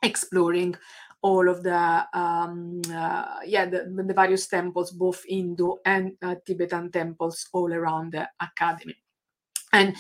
exploring 0.03 0.77
all 1.23 1.49
of 1.49 1.63
the 1.63 2.07
um, 2.13 2.83
uh, 2.93 3.41
yeah 3.45 3.65
the, 3.65 3.91
the, 4.07 4.15
various 4.15 4.47
temples 4.47 4.93
both 4.93 5.25
hindu 5.27 5.75
and 5.85 6.13
uh, 6.23 6.35
tibetan 6.47 6.91
temples 6.91 7.49
all 7.53 7.73
around 7.73 8.13
the 8.13 8.29
academy 8.41 8.95
and 9.73 9.97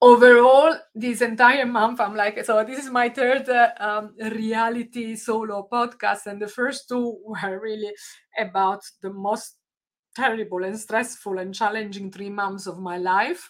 overall 0.00 0.76
this 0.94 1.20
entire 1.22 1.66
month 1.66 2.00
i'm 2.00 2.14
like 2.14 2.44
so 2.44 2.64
this 2.64 2.78
is 2.84 2.90
my 2.90 3.08
third 3.08 3.48
uh, 3.48 3.70
um, 3.80 4.14
reality 4.32 5.16
solo 5.16 5.68
podcast. 5.70 6.26
And 6.26 6.40
the 6.40 6.46
first 6.48 6.88
two 6.88 7.18
were 7.24 7.60
really 7.60 7.92
about 8.38 8.82
the 9.02 9.10
most 9.10 9.56
terrible 10.14 10.64
and 10.64 10.78
stressful 10.78 11.38
and 11.38 11.54
challenging 11.54 12.10
three 12.10 12.30
months 12.30 12.66
of 12.66 12.78
my 12.78 12.98
life. 12.98 13.48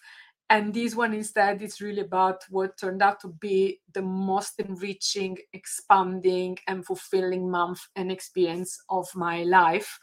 And 0.50 0.72
this 0.72 0.94
one 0.94 1.12
instead 1.12 1.60
is 1.60 1.82
really 1.82 2.00
about 2.00 2.42
what 2.48 2.78
turned 2.78 3.02
out 3.02 3.20
to 3.20 3.28
be 3.28 3.80
the 3.92 4.00
most 4.00 4.58
enriching 4.58 5.36
expanding 5.52 6.56
and 6.66 6.86
fulfilling 6.86 7.50
month 7.50 7.80
and 7.96 8.10
experience 8.10 8.78
of 8.88 9.06
my 9.14 9.42
life 9.44 9.98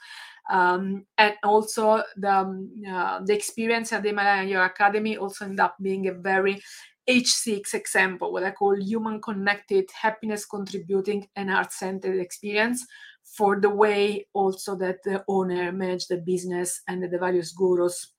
um, 0.50 1.06
and 1.18 1.34
also 1.44 2.04
the, 2.18 2.32
um, 2.32 2.72
uh, 2.88 3.20
the 3.24 3.34
experience 3.34 3.92
at 3.94 4.04
the 4.04 4.10
Himalayan 4.10 4.48
Yoga 4.48 4.66
Academy 4.66 5.18
also 5.18 5.46
ended 5.46 5.60
up 5.60 5.76
being 5.82 6.08
a 6.08 6.14
very 6.14 6.62
H6 7.08 7.74
example, 7.74 8.32
what 8.32 8.44
I 8.44 8.52
call 8.52 8.80
human 8.80 9.22
connected, 9.22 9.90
happiness 9.92 10.46
contributing, 10.46 11.28
and 11.36 11.50
heart 11.50 11.72
centered 11.72 12.20
experience 12.20 12.86
for 13.24 13.60
the 13.60 13.70
way 13.70 14.28
also 14.34 14.76
that 14.78 15.04
the 15.04 15.24
owner 15.28 15.72
managed 15.72 16.10
the 16.10 16.18
business 16.18 16.82
and 16.88 17.04
the 17.04 17.18
various 17.18 17.52
gurus 17.52 18.14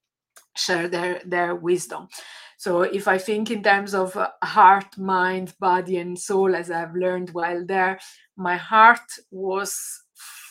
share 0.56 0.88
their, 0.88 1.20
their 1.24 1.54
wisdom. 1.54 2.08
So 2.58 2.82
if 2.82 3.06
I 3.08 3.18
think 3.18 3.50
in 3.50 3.62
terms 3.62 3.94
of 3.94 4.16
uh, 4.16 4.30
heart, 4.42 4.96
mind, 4.96 5.54
body, 5.60 5.98
and 5.98 6.18
soul, 6.18 6.54
as 6.54 6.70
I've 6.70 6.94
learned 6.94 7.30
while 7.30 7.64
there, 7.64 7.98
my 8.36 8.56
heart 8.56 9.00
was 9.30 10.04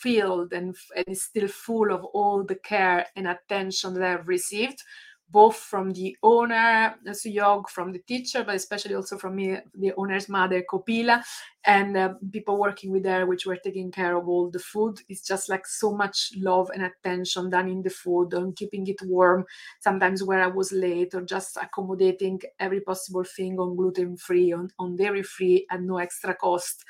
filled 0.06 0.54
and, 0.54 0.76
and 0.96 1.06
is 1.08 1.24
still 1.24 1.48
full 1.48 1.92
of 1.92 2.04
all 2.14 2.44
the 2.44 2.60
care 2.72 3.08
and 3.16 3.28
attention 3.28 3.94
that 3.96 4.04
I've 4.04 4.28
received, 4.28 4.80
both 5.28 5.56
from 5.56 5.92
the 5.94 6.16
owner, 6.22 6.96
Suyog, 7.08 7.68
from 7.70 7.92
the 7.92 8.04
teacher, 8.12 8.44
but 8.44 8.54
especially 8.54 8.94
also 8.94 9.18
from 9.18 9.36
me, 9.36 9.58
the 9.74 9.92
owner's 9.98 10.30
mother, 10.30 10.64
Kopila, 10.72 11.24
and 11.66 11.98
uh, 11.98 12.14
people 12.32 12.60
working 12.60 12.92
with 12.92 13.06
her, 13.06 13.26
which 13.26 13.48
were 13.48 13.58
taking 13.58 13.92
care 13.92 14.16
of 14.16 14.28
all 14.30 14.52
the 14.52 14.60
food. 14.60 15.00
It's 15.10 15.26
just 15.26 15.50
like 15.50 15.66
so 15.66 15.96
much 15.96 16.18
love 16.38 16.70
and 16.74 16.84
attention 16.84 17.50
done 17.50 17.70
in 17.70 17.82
the 17.82 17.90
food, 17.90 18.36
on 18.36 18.54
keeping 18.54 18.86
it 18.88 19.02
warm, 19.02 19.46
sometimes 19.80 20.22
where 20.22 20.44
I 20.44 20.48
was 20.60 20.72
late, 20.72 21.16
or 21.16 21.22
just 21.22 21.58
accommodating 21.58 22.40
every 22.60 22.82
possible 22.82 23.24
thing 23.24 23.60
on 23.60 23.76
gluten 23.76 24.18
free, 24.18 24.54
on, 24.54 24.70
on 24.78 24.96
dairy 24.96 25.24
free, 25.24 25.66
at 25.72 25.82
no 25.82 25.98
extra 25.98 26.36
cost. 26.36 26.86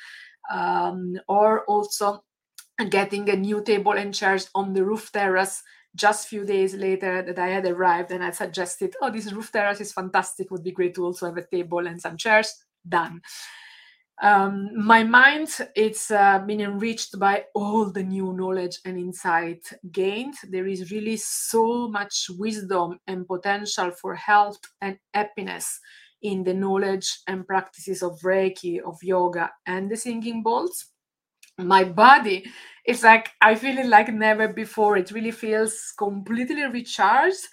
Um, 0.54 1.16
or 1.28 1.64
also 1.66 2.24
getting 2.90 3.30
a 3.30 3.36
new 3.36 3.64
table 3.64 3.94
and 3.94 4.14
chairs 4.14 4.50
on 4.54 4.74
the 4.74 4.84
roof 4.84 5.12
terrace 5.12 5.64
just 5.96 6.26
a 6.26 6.30
few 6.30 6.46
days 6.46 6.76
later 6.76 7.22
that 7.22 7.40
I 7.40 7.48
had 7.48 7.66
arrived 7.66 8.12
and 8.12 8.24
I 8.24 8.32
suggested, 8.32 8.96
oh, 9.02 9.10
this 9.10 9.32
roof 9.32 9.52
terrace 9.52 9.80
is 9.80 9.94
fantastic. 9.94 10.52
Would 10.52 10.64
be 10.64 10.72
great 10.72 10.94
to 10.96 11.06
also 11.06 11.28
have 11.28 11.38
a 11.38 11.46
table 11.46 11.88
and 11.88 12.02
some 12.02 12.18
chairs. 12.18 12.54
Done. 12.88 13.22
Um, 14.22 14.70
my 14.76 15.04
mind 15.04 15.50
it's 15.76 16.10
uh, 16.10 16.40
been 16.40 16.62
enriched 16.62 17.20
by 17.20 17.46
all 17.54 17.92
the 17.92 18.04
new 18.04 18.32
knowledge 18.32 18.80
and 18.86 18.98
insight 18.98 19.68
gained. 19.92 20.36
There 20.50 20.68
is 20.68 20.92
really 20.92 21.18
so 21.18 21.88
much 21.90 22.28
wisdom 22.38 23.00
and 23.08 23.28
potential 23.28 23.92
for 23.92 24.16
health 24.16 24.60
and 24.82 24.98
happiness 25.14 25.80
in 26.22 26.44
the 26.44 26.54
knowledge 26.54 27.20
and 27.28 27.46
practices 27.46 28.02
of 28.02 28.20
Reiki, 28.22 28.80
of 28.80 28.98
yoga, 29.04 29.52
and 29.66 29.92
the 29.92 29.98
singing 29.98 30.44
bowls 30.44 30.86
my 31.58 31.84
body 31.84 32.46
it's 32.86 33.04
like 33.04 33.30
i 33.42 33.56
feel 33.56 33.78
it 33.78 33.88
like 33.88 34.14
never 34.14 34.48
before. 34.48 34.98
It 34.98 35.12
really 35.12 35.32
feels 35.32 35.94
completely 35.98 36.64
recharged 36.66 37.48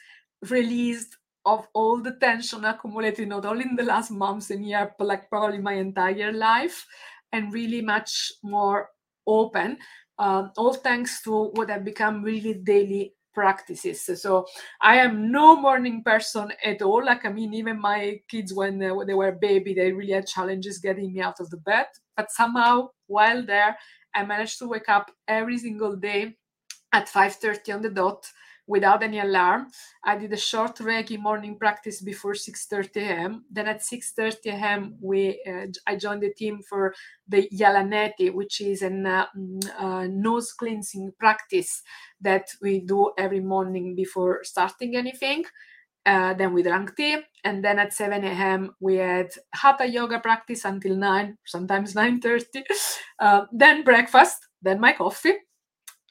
released 0.51 1.17
of 1.45 1.67
all 1.75 2.01
the 2.01 2.12
tension 2.21 2.65
accumulated 2.65 3.29
not 3.29 3.45
only 3.45 3.65
in 3.65 3.77
the 3.77 3.83
last 3.83 4.11
months 4.11 4.51
and 4.51 4.65
year 4.67 4.93
but 4.99 5.07
like 5.07 5.29
probably 5.29 5.59
my 5.59 5.75
entire 5.75 6.33
life 6.33 6.87
and 7.33 7.53
really 7.53 7.81
much 7.81 8.33
more 8.43 8.91
open 9.27 9.79
um, 10.19 10.53
all 10.57 10.75
thanks 10.75 11.23
to 11.23 11.51
what 11.55 11.71
have 11.71 11.85
become 11.85 12.23
really 12.23 12.55
daily 12.55 13.15
practices. 13.35 14.09
So 14.21 14.45
i 14.83 14.97
am 14.97 15.33
no 15.33 15.57
morning 15.57 16.03
person 16.05 16.53
at 16.62 16.83
all. 16.83 17.05
Like 17.05 17.25
i 17.25 17.31
mean 17.33 17.55
even 17.55 17.81
my 17.81 18.21
kids 18.29 18.53
when 18.53 18.79
they, 18.79 18.91
when 18.91 19.07
they 19.07 19.15
were 19.15 19.33
baby 19.33 19.73
they 19.73 19.93
really 19.93 20.12
had 20.12 20.27
challenges 20.27 20.79
getting 20.79 21.12
me 21.15 21.21
out 21.23 21.41
of 21.41 21.49
the 21.51 21.57
bed 21.57 21.87
but 22.17 22.31
somehow 22.31 22.88
while 23.16 23.44
there 23.44 23.77
i 24.14 24.25
managed 24.25 24.59
to 24.59 24.68
wake 24.68 24.88
up 24.88 25.11
every 25.29 25.59
single 25.59 25.96
day 25.96 26.37
at 26.92 27.09
5.30 27.09 27.75
on 27.75 27.83
the 27.83 27.90
dot 27.90 28.27
without 28.66 29.03
any 29.03 29.18
alarm. 29.18 29.66
I 30.05 30.16
did 30.16 30.33
a 30.33 30.37
short 30.37 30.77
reiki 30.77 31.18
morning 31.18 31.59
practice 31.59 32.01
before 32.01 32.35
6.30 32.35 32.96
a.m 32.96 33.44
then 33.51 33.66
at 33.66 33.81
6.30 33.81 34.46
a.m 34.46 34.96
we 35.01 35.42
uh, 35.46 35.66
i 35.87 35.96
joined 35.96 36.22
the 36.22 36.33
team 36.35 36.61
for 36.68 36.94
the 37.29 37.48
yalaneti 37.53 38.33
which 38.33 38.61
is 38.61 38.83
a 38.83 38.87
uh, 38.87 39.27
mm, 39.37 39.64
uh, 39.79 40.07
nose 40.09 40.53
cleansing 40.53 41.12
practice 41.18 41.83
that 42.20 42.46
we 42.61 42.81
do 42.81 43.12
every 43.18 43.40
morning 43.40 43.94
before 43.94 44.40
starting 44.44 44.96
anything 44.96 45.44
uh, 46.07 46.35
then 46.35 46.53
we 46.53 46.62
drank 46.62 46.97
tea, 46.97 47.19
and 47.45 47.65
then 47.65 47.79
at 47.79 47.93
7 47.93 48.25
a.m. 48.25 48.75
we 48.81 48.97
had 48.97 49.31
hatha 49.55 49.87
yoga 49.87 50.19
practice 50.19 50.65
until 50.65 50.97
9, 50.97 51.38
sometimes 51.45 51.95
9:30. 51.97 52.62
Uh, 53.19 53.47
then 53.53 53.85
breakfast, 53.85 54.49
then 54.62 54.81
my 54.81 54.93
coffee, 54.93 55.35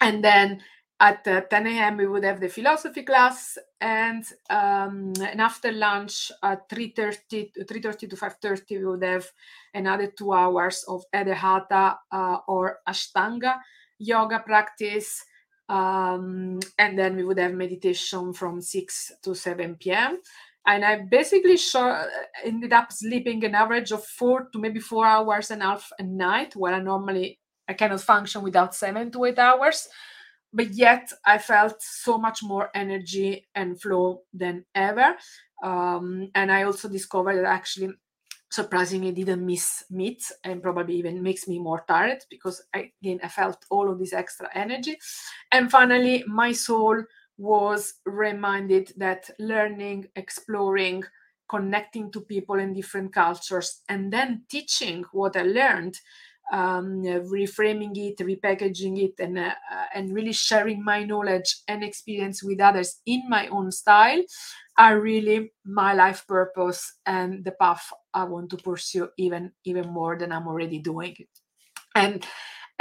and 0.02 0.24
then 0.24 0.62
at 1.00 1.28
uh, 1.28 1.42
10 1.42 1.68
a.m. 1.68 1.98
we 1.98 2.08
would 2.08 2.24
have 2.24 2.40
the 2.40 2.48
philosophy 2.48 3.04
class, 3.04 3.58
and 3.82 4.24
um, 4.50 5.14
and 5.22 5.42
after 5.42 5.72
lunch 5.72 6.32
at 6.44 6.70
3:30, 6.70 7.52
3:30 7.66 8.10
to 8.10 8.16
5:30 8.16 8.78
we 8.78 8.86
would 8.86 9.04
have 9.04 9.26
another 9.74 10.08
two 10.08 10.32
hours 10.32 10.86
of 10.88 11.04
either 11.14 11.34
hatha 11.34 11.98
uh, 12.12 12.38
or 12.48 12.80
ashtanga 12.88 13.60
yoga 14.00 14.40
practice 14.40 15.24
um, 15.72 16.60
and 16.78 17.00
then 17.00 17.16
we 17.16 17.24
would 17.24 17.40
have 17.40 17.54
meditation 17.54 18.34
from 18.34 18.60
6 18.60 19.12
to 19.24 19.34
7 19.34 19.76
p.m. 19.76 20.20
And 20.68 20.84
I 20.84 21.00
basically 21.10 21.58
uh, 21.76 22.06
ended 22.44 22.74
up 22.74 22.92
sleeping 22.92 23.46
an 23.46 23.56
average 23.56 23.92
of 23.94 24.04
four 24.04 24.50
to 24.52 24.60
maybe 24.60 24.82
four 24.82 25.06
hours 25.06 25.50
and 25.50 25.64
a 25.64 25.68
half 25.68 25.90
a 25.98 26.04
night, 26.04 26.58
where 26.58 26.74
I 26.74 26.82
normally 26.82 27.40
I 27.70 27.74
cannot 27.74 28.02
function 28.02 28.44
without 28.44 28.76
seven 28.76 29.12
to 29.12 29.24
eight 29.24 29.40
hours. 29.40 29.88
But 30.54 30.72
yet 30.72 31.10
I 31.26 31.38
felt 31.38 31.82
so 31.82 32.18
much 32.18 32.44
more 32.44 32.70
energy 32.76 33.48
and 33.56 33.82
flow 33.82 34.24
than 34.34 34.66
ever. 34.76 35.16
Um, 35.64 36.30
and 36.36 36.52
I 36.52 36.64
also 36.64 36.90
discovered 36.90 37.38
that 37.38 37.46
actually 37.46 37.94
surprisingly 38.52 39.12
didn't 39.12 39.46
miss 39.46 39.84
meat 39.90 40.24
and 40.44 40.62
probably 40.62 40.96
even 40.96 41.24
makes 41.24 41.48
me 41.48 41.58
more 41.58 41.84
tired 41.88 42.20
because 42.30 42.62
I, 42.74 42.92
again 43.02 43.20
i 43.24 43.28
felt 43.30 43.66
all 43.70 43.90
of 43.90 43.98
this 43.98 44.14
extra 44.14 44.50
energy. 44.54 44.98
And 45.52 45.72
finally 45.72 46.24
my 46.28 46.52
soul 46.52 47.04
was 47.38 47.94
reminded 48.06 48.94
that 48.98 49.30
learning 49.40 50.08
exploring 50.16 51.04
connecting 51.50 52.12
to 52.12 52.22
people 52.22 52.56
in 52.56 52.74
different 52.74 53.14
cultures 53.14 53.82
and 53.90 54.12
then 54.14 54.44
teaching 54.50 55.04
what 55.12 55.36
i 55.36 55.42
learned 55.42 55.98
um, 56.52 57.04
reframing 57.04 57.96
it, 57.96 58.18
repackaging 58.18 59.02
it, 59.02 59.14
and 59.20 59.40
uh, 59.40 59.54
and 59.96 60.14
really 60.14 60.34
sharing 60.34 60.84
my 60.84 61.04
knowledge 61.04 61.56
and 61.68 61.84
experience 61.84 62.44
with 62.44 62.60
others 62.60 63.00
in 63.06 63.24
my 63.30 63.48
own 63.48 63.72
style 63.72 64.22
are 64.78 65.00
really 65.00 65.52
my 65.66 65.94
life 65.94 66.26
purpose 66.28 67.00
and 67.06 67.44
the 67.46 67.52
path 67.52 67.92
I 68.14 68.24
want 68.24 68.50
to 68.52 68.58
pursue 68.58 69.10
even 69.18 69.52
even 69.66 69.90
more 69.90 70.18
than 70.18 70.32
I'm 70.32 70.48
already 70.48 70.80
doing. 70.80 71.16
And 71.96 72.26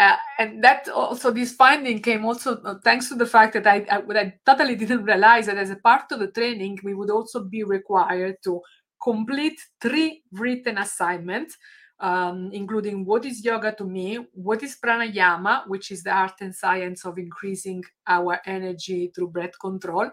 Uh, 0.01 0.17
and 0.39 0.65
that 0.65 0.89
also 0.89 1.31
this 1.31 1.53
finding 1.53 2.01
came 2.01 2.25
also 2.25 2.57
uh, 2.65 2.77
thanks 2.83 3.09
to 3.09 3.15
the 3.15 3.27
fact 3.27 3.53
that 3.53 3.67
I, 3.67 3.85
I, 3.91 4.01
I 4.17 4.33
totally 4.47 4.75
didn't 4.75 5.05
realize 5.05 5.45
that 5.45 5.59
as 5.59 5.69
a 5.69 5.77
part 5.77 6.11
of 6.13 6.21
the 6.21 6.33
training 6.33 6.79
we 6.83 6.95
would 6.95 7.11
also 7.11 7.45
be 7.45 7.65
required 7.65 8.37
to 8.45 8.63
complete 9.03 9.61
three 9.79 10.23
written 10.33 10.79
assignments 10.79 11.59
um, 12.01 12.51
including 12.53 13.05
what 13.05 13.25
is 13.25 13.45
yoga 13.45 13.73
to 13.73 13.85
me, 13.85 14.19
what 14.33 14.63
is 14.63 14.79
pranayama, 14.83 15.69
which 15.69 15.91
is 15.91 16.03
the 16.03 16.11
art 16.11 16.41
and 16.41 16.55
science 16.55 17.05
of 17.05 17.19
increasing 17.19 17.85
our 18.07 18.41
energy 18.47 19.13
through 19.15 19.29
breath 19.29 19.59
control, 19.61 20.11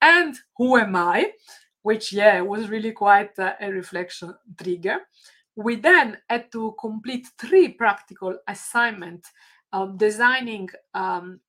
and 0.00 0.36
who 0.56 0.76
am 0.76 0.96
I, 0.96 1.32
which, 1.82 2.12
yeah, 2.12 2.40
was 2.40 2.68
really 2.68 2.92
quite 2.92 3.38
a, 3.38 3.56
a 3.60 3.70
reflection 3.70 4.34
trigger. 4.60 4.98
We 5.56 5.76
then 5.76 6.18
had 6.28 6.50
to 6.52 6.74
complete 6.80 7.26
three 7.38 7.68
practical 7.68 8.38
assignments 8.46 9.30
of 9.72 9.98
designing 9.98 10.68
um, 10.94 11.40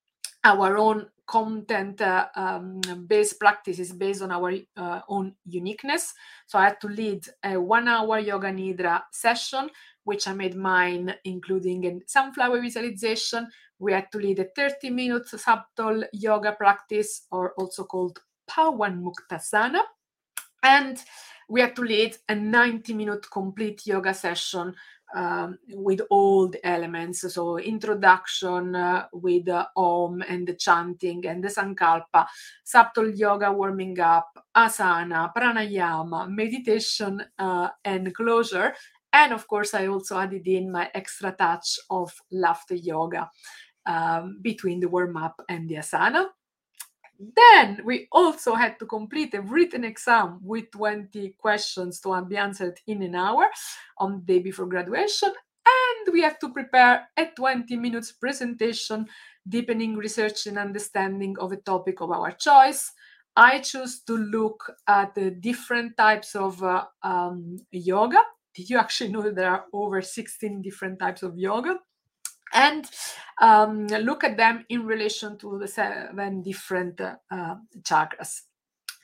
our 0.44 0.78
own 0.78 1.08
content 1.28 2.02
uh, 2.02 2.28
um, 2.36 2.82
based 3.08 3.40
practices 3.40 3.94
based 3.94 4.22
on 4.22 4.32
our 4.32 4.54
uh, 4.76 5.00
own 5.08 5.34
uniqueness. 5.46 6.14
So 6.46 6.60
I 6.60 6.66
had 6.66 6.82
to 6.82 6.88
lead 6.88 7.26
a 7.44 7.58
one 7.60 7.88
hour 7.88 8.20
yoga 8.20 8.52
nidra 8.52 9.04
session, 9.12 9.70
which 10.04 10.28
I 10.28 10.34
made 10.34 10.56
mine, 10.56 11.14
including 11.24 11.86
a 11.86 12.00
sunflower 12.06 12.60
visualization. 12.60 13.48
We 13.80 13.94
had 13.94 14.12
to 14.12 14.18
lead 14.18 14.40
a 14.40 14.48
30 14.56 14.90
minute 14.90 15.28
subtle 15.28 16.04
yoga 16.12 16.52
practice, 16.52 17.28
or 17.32 17.54
also 17.54 17.86
called 17.86 18.20
Pawan 18.52 19.02
Muktasana. 19.02 19.82
And 20.64 21.02
we 21.50 21.62
had 21.62 21.76
to 21.76 21.82
lead 21.82 22.18
a 22.30 22.36
90 22.36 22.94
minute 22.94 23.30
complete 23.32 23.86
yoga 23.86 24.14
session 24.14 24.76
um, 25.14 25.58
with 25.74 26.02
all 26.10 26.48
the 26.48 26.66
elements. 26.66 27.34
So 27.34 27.58
introduction 27.58 28.76
uh, 28.76 29.08
with 29.14 29.50
uh, 29.50 29.68
Om 29.76 30.24
and 30.28 30.48
the 30.48 30.54
chanting 30.54 31.26
and 31.26 31.44
the 31.44 31.50
Sankalpa, 31.50 32.28
subtle 32.64 33.10
yoga 33.10 33.52
warming 33.52 34.00
up, 34.00 34.30
asana, 34.56 35.34
pranayama, 35.36 36.30
meditation 36.30 37.24
uh, 37.40 37.70
and 37.84 38.14
closure. 38.16 38.74
And 39.14 39.34
of 39.34 39.48
course, 39.48 39.74
I 39.74 39.88
also 39.88 40.18
added 40.18 40.48
in 40.48 40.72
my 40.72 40.90
extra 40.94 41.34
touch 41.34 41.80
of 41.90 42.14
laughter 42.32 42.76
yoga 42.76 43.30
um, 43.86 44.38
between 44.42 44.80
the 44.80 44.88
warm 44.88 45.18
up 45.18 45.42
and 45.50 45.68
the 45.68 45.76
asana. 45.76 46.28
Then 47.36 47.82
we 47.86 48.08
also 48.12 48.56
had 48.56 48.80
to 48.80 48.86
complete 48.86 49.34
a 49.34 49.42
written 49.42 49.84
exam 49.84 50.40
with 50.42 50.72
20 50.72 51.36
questions 51.38 52.00
to 52.02 52.22
be 52.28 52.38
answered 52.38 52.80
in 52.88 53.04
an 53.04 53.16
hour 53.16 53.48
on 54.00 54.24
the 54.26 54.34
day 54.34 54.40
before 54.40 54.66
graduation. 54.66 55.30
And 55.30 56.14
we 56.14 56.22
have 56.22 56.40
to 56.40 56.50
prepare 56.50 57.08
a 57.16 57.26
20 57.36 57.76
minutes 57.78 58.12
presentation 58.12 59.08
deepening 59.48 59.96
research 59.96 60.48
and 60.48 60.58
understanding 60.58 61.36
of 61.40 61.52
a 61.52 61.58
topic 61.58 62.02
of 62.02 62.12
our 62.12 62.32
choice. 62.32 62.92
I 63.36 63.60
choose 63.60 64.02
to 64.08 64.18
look 64.18 64.72
at 64.88 65.16
the 65.16 65.32
different 65.32 65.98
types 65.98 66.36
of 66.36 66.62
uh, 66.64 66.86
um, 67.04 67.58
yoga. 67.72 68.22
Did 68.56 68.70
you 68.70 68.78
actually 68.78 69.12
know 69.12 69.22
there 69.22 69.50
are 69.50 69.66
over 69.72 70.02
16 70.02 70.62
different 70.62 71.00
types 71.00 71.24
of 71.24 71.38
yoga? 71.38 71.78
And 72.54 72.90
um, 73.42 73.88
look 73.88 74.24
at 74.24 74.38
them 74.38 74.66
in 74.70 74.86
relation 74.86 75.38
to 75.40 75.58
the 75.58 75.68
seven 75.68 76.42
different 76.42 77.02
uh, 77.02 77.56
chakras. 77.82 78.42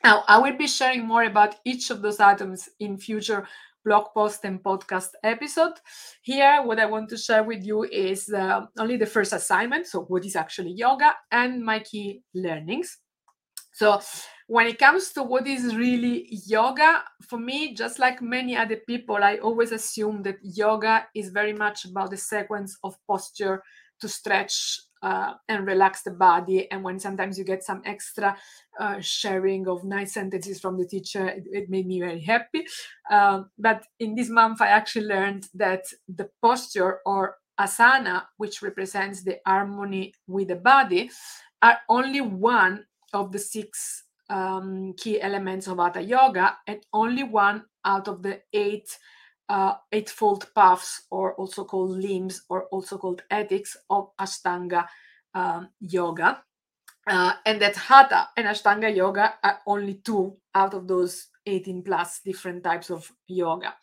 Now, 0.04 0.24
I 0.28 0.38
will 0.38 0.56
be 0.58 0.68
sharing 0.68 1.06
more 1.08 1.24
about 1.24 1.56
each 1.66 1.90
of 1.90 2.02
those 2.02 2.20
items 2.20 2.70
in 2.80 2.98
future 2.98 3.48
blog 3.84 4.08
post 4.14 4.44
and 4.44 4.62
podcast 4.62 5.10
episode. 5.24 5.74
Here, 6.22 6.62
what 6.64 6.80
I 6.80 6.86
want 6.86 7.10
to 7.10 7.18
share 7.18 7.44
with 7.44 7.64
you 7.64 7.84
is 7.84 8.30
uh, 8.30 8.66
only 8.78 8.98
the 8.98 9.06
first 9.06 9.34
assignment, 9.34 9.88
so 9.88 10.02
what 10.02 10.26
is 10.26 10.36
actually 10.36 10.74
yoga, 10.74 11.16
and 11.32 11.64
my 11.64 11.80
key 11.80 12.22
learnings. 12.36 12.98
So, 13.74 14.00
when 14.48 14.66
it 14.66 14.80
comes 14.80 15.12
to 15.12 15.24
what 15.24 15.46
is 15.46 15.76
really 15.76 16.28
yoga, 16.46 17.04
for 17.22 17.38
me, 17.38 17.74
just 17.74 18.00
like 18.00 18.22
many 18.22 18.56
other 18.56 18.78
people, 18.78 19.18
I 19.18 19.38
always 19.38 19.74
assume 19.74 20.24
that 20.24 20.38
yoga 20.42 21.06
is 21.14 21.30
very 21.30 21.54
much 21.54 21.84
about 21.84 22.12
the 22.12 22.18
sequence 22.18 22.78
of 22.84 22.98
posture 23.06 23.62
to 24.00 24.08
stretch 24.08 24.80
uh, 25.04 25.34
and 25.50 25.68
relax 25.68 26.04
the 26.04 26.12
body. 26.12 26.72
And 26.72 26.82
when 26.82 26.98
sometimes 26.98 27.38
you 27.38 27.44
get 27.44 27.64
some 27.64 27.82
extra 27.86 28.38
uh, 28.80 29.02
sharing 29.02 29.68
of 29.68 29.84
nice 29.84 30.14
sentences 30.14 30.62
from 30.62 30.78
the 30.78 30.88
teacher, 30.88 31.28
it, 31.28 31.44
it 31.52 31.70
made 31.70 31.86
me 31.86 32.00
very 32.00 32.22
happy. 32.22 32.66
Um, 33.12 33.50
but 33.60 33.86
in 34.00 34.16
this 34.16 34.30
month, 34.30 34.62
I 34.62 34.68
actually 34.68 35.08
learned 35.08 35.50
that 35.56 35.84
the 36.08 36.30
posture 36.42 37.00
or 37.06 37.36
asana, 37.60 38.24
which 38.38 38.62
represents 38.62 39.24
the 39.24 39.40
harmony 39.46 40.14
with 40.26 40.48
the 40.48 40.56
body, 40.56 41.10
are 41.62 41.80
only 41.90 42.22
one 42.22 42.86
of 43.14 43.32
the 43.32 43.40
six 43.40 44.04
um, 44.30 44.94
key 44.98 45.22
elements 45.22 45.68
of 45.68 45.78
Hatha 45.78 46.02
Yoga, 46.02 46.58
and 46.68 46.80
only 46.94 47.24
one 47.24 47.66
out 47.86 48.08
of 48.08 48.24
the 48.24 48.42
eight 48.54 48.98
uh, 49.50 49.76
eightfold 49.92 50.48
paths, 50.54 51.04
or 51.10 51.34
also 51.36 51.64
called 51.64 51.92
limbs, 51.92 52.44
or 52.50 52.66
also 52.66 52.98
called 52.98 53.24
ethics 53.32 53.78
of 53.90 54.10
Ashtanga 54.18 54.88
um, 55.34 55.70
Yoga. 55.80 56.44
Uh, 57.10 57.34
and 57.46 57.62
that 57.62 57.76
Hatha 57.78 58.28
and 58.36 58.48
Ashtanga 58.48 58.94
Yoga 58.94 59.36
are 59.42 59.60
only 59.66 59.96
two 60.04 60.36
out 60.54 60.74
of 60.74 60.88
those 60.90 61.30
18 61.48 61.84
plus 61.84 62.20
different 62.24 62.64
types 62.64 62.92
of 62.92 63.10
yoga. 63.28 63.74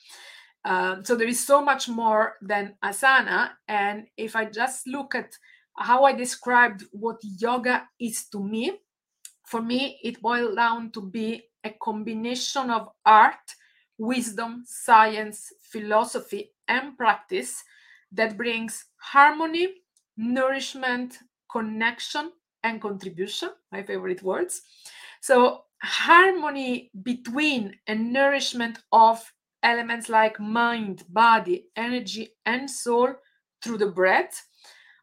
Um, 0.65 1.05
so 1.05 1.17
there 1.17 1.29
is 1.29 1.45
so 1.45 1.63
much 1.63 1.89
more 1.89 2.35
than 2.41 2.77
asana. 2.85 3.51
And 3.69 4.07
if 4.17 4.37
I 4.37 4.45
just 4.47 4.87
look 4.87 5.15
at 5.15 5.37
how 5.77 6.05
I 6.05 6.13
described 6.13 6.85
what 6.93 7.17
yoga 7.23 7.89
is 7.99 8.27
to 8.29 8.43
me, 8.43 8.73
for 9.45 9.63
me, 9.63 9.99
it 10.03 10.21
boiled 10.21 10.57
down 10.57 10.91
to 10.93 11.01
be 11.01 11.45
a 11.65 11.71
combination 11.71 12.71
of 12.71 12.89
art, 13.05 13.55
wisdom, 13.99 14.65
science, 14.67 15.53
philosophy, 15.61 16.53
and 16.69 16.97
practice 16.97 17.63
that 18.13 18.37
brings 18.37 18.87
harmony, 18.97 19.69
nourishment, 20.17 21.19
connection, 21.51 22.33
and 22.63 22.81
contribution, 22.81 23.51
my 23.71 23.83
favorite 23.83 24.23
words. 24.23 24.63
So, 25.21 25.65
harmony 25.83 26.91
between 27.03 27.77
and 27.87 28.13
nourishment 28.13 28.79
of 28.93 29.33
elements 29.63 30.09
like 30.09 30.41
mind, 30.41 31.05
body, 31.09 31.67
energy, 31.77 32.35
and 32.47 32.71
soul 32.71 33.15
through 33.63 33.79
the 33.79 33.91
breath 33.91 34.47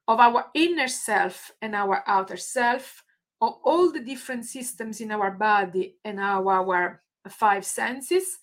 of 0.08 0.20
our 0.20 0.46
inner 0.56 0.88
self 0.88 1.52
and 1.62 1.76
our 1.76 2.04
outer 2.08 2.38
self 2.38 3.04
all 3.42 3.92
the 3.92 4.00
different 4.00 4.46
systems 4.46 5.02
in 5.02 5.12
our 5.12 5.32
body 5.32 5.96
and 6.06 6.20
our, 6.20 6.52
our 6.52 7.02
five 7.30 7.66
senses, 7.66 8.38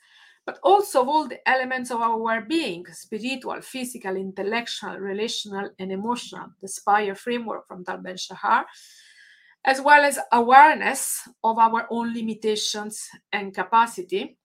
but 0.44 0.58
also 0.62 1.02
of 1.02 1.08
all 1.08 1.28
the 1.28 1.46
elements 1.48 1.90
of 1.90 2.00
our 2.00 2.40
being 2.40 2.84
spiritual, 2.92 3.60
physical, 3.60 4.16
intellectual, 4.16 4.96
relational, 4.98 5.70
and 5.78 5.92
emotional, 5.92 6.48
the 6.60 6.68
SPIRE 6.68 7.14
framework 7.14 7.66
from 7.68 7.84
Tal 7.84 7.98
Ben 7.98 8.16
Shahar, 8.16 8.64
as 9.64 9.80
well 9.80 10.04
as 10.04 10.18
awareness 10.32 11.28
of 11.44 11.58
our 11.58 11.86
own 11.90 12.14
limitations 12.14 13.08
and 13.32 13.54
capacity. 13.54 14.36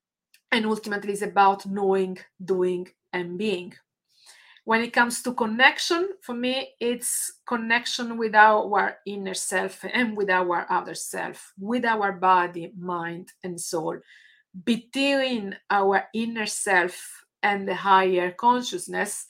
And 0.51 0.67
ultimately, 0.67 1.13
is 1.13 1.23
about 1.23 1.65
knowing, 1.65 2.19
doing, 2.43 2.87
and 3.11 3.39
being 3.39 3.73
when 4.65 4.81
it 4.81 4.93
comes 4.93 5.21
to 5.21 5.33
connection 5.33 6.09
for 6.21 6.33
me 6.33 6.69
it's 6.79 7.41
connection 7.45 8.17
with 8.17 8.33
our 8.33 8.97
inner 9.05 9.33
self 9.33 9.83
and 9.93 10.15
with 10.15 10.29
our 10.29 10.65
other 10.69 10.95
self 10.95 11.53
with 11.59 11.85
our 11.85 12.11
body 12.11 12.71
mind 12.77 13.31
and 13.43 13.59
soul. 13.59 13.97
Between 14.65 15.57
our 15.69 16.05
inner 16.13 16.45
self 16.45 17.25
and 17.41 17.67
the 17.67 17.75
higher 17.75 18.31
consciousness 18.31 19.25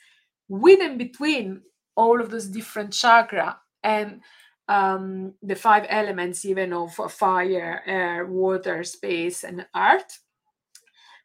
with 0.48 0.82
and 0.82 0.98
between 0.98 1.62
all 1.96 2.22
of 2.22 2.30
those 2.30 2.48
different 2.48 2.94
chakra 2.94 3.58
and 3.84 4.22
um, 4.68 5.34
the 5.42 5.56
five 5.56 5.86
elements 5.90 6.46
even 6.46 6.74
of 6.74 6.94
fire 7.12 7.82
air 7.86 8.26
water 8.26 8.84
space 8.84 9.44
and 9.44 9.66
earth 9.76 10.20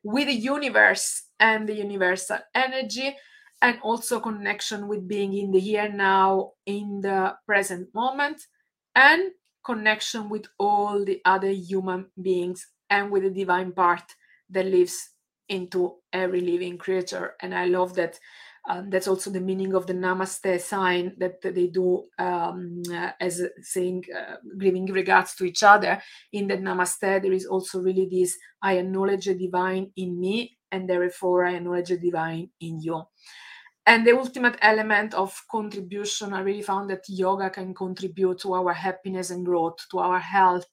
with 0.03 0.27
the 0.27 0.35
universe 0.35 1.25
and 1.41 1.69
the 1.69 1.75
universal 1.75 2.39
energy 2.55 3.17
and 3.61 3.79
also 3.83 4.21
connection 4.21 4.87
with 4.89 5.09
being 5.09 5.35
in 5.35 5.51
the 5.51 5.61
here 5.61 5.89
now 5.89 6.53
in 6.67 7.01
the 7.01 7.35
present 7.47 7.93
moment 7.95 8.41
and 8.95 9.31
connection 9.65 10.29
with 10.29 10.47
all 10.59 11.05
the 11.05 11.21
other 11.25 11.51
human 11.51 12.07
beings 12.21 12.67
and 12.91 13.11
with 13.11 13.23
the 13.25 13.31
divine 13.31 13.73
part 13.73 14.03
that 14.51 14.67
lives 14.67 15.11
into 15.49 15.97
every 16.13 16.41
living 16.41 16.79
creature. 16.79 17.35
And 17.43 17.55
i 17.55 17.65
love 17.67 17.95
that 17.95 18.19
um, 18.69 18.91
that's 18.91 19.09
also 19.09 19.31
the 19.31 19.41
meaning 19.41 19.75
of 19.75 19.87
the 19.87 19.95
namaste 19.95 20.61
sign 20.61 21.15
that 21.19 21.41
they 21.41 21.69
do 21.69 22.05
um, 22.19 22.83
uh, 22.93 23.13
as 23.19 23.41
saying 23.63 24.05
uh, 24.15 24.37
giving 24.59 24.85
regards 24.87 25.35
to 25.37 25.45
each 25.45 25.63
other. 25.63 26.03
In 26.35 26.49
the 26.49 26.59
namaste 26.59 27.01
there 27.01 27.33
is 27.33 27.47
also 27.47 27.81
really 27.81 28.09
this 28.11 28.37
i 28.63 28.75
acknowledge 28.75 29.25
the 29.27 29.35
divine 29.35 29.91
in 29.97 30.21
me 30.21 30.59
and 30.71 30.89
therefore 30.89 31.47
i 31.47 31.55
acknowledge 31.55 31.89
the 31.89 31.99
divine 31.99 32.51
in 32.61 32.81
you 32.83 33.03
and 33.89 34.07
the 34.07 34.15
ultimate 34.15 34.59
element 34.61 35.15
of 35.15 35.43
contribution, 35.51 36.35
I 36.35 36.41
really 36.41 36.61
found 36.61 36.91
that 36.91 37.09
yoga 37.09 37.49
can 37.49 37.73
contribute 37.73 38.39
to 38.41 38.53
our 38.53 38.75
happiness 38.75 39.31
and 39.31 39.47
growth, 39.47 39.79
to 39.91 39.99
our 40.01 40.19
health 40.19 40.69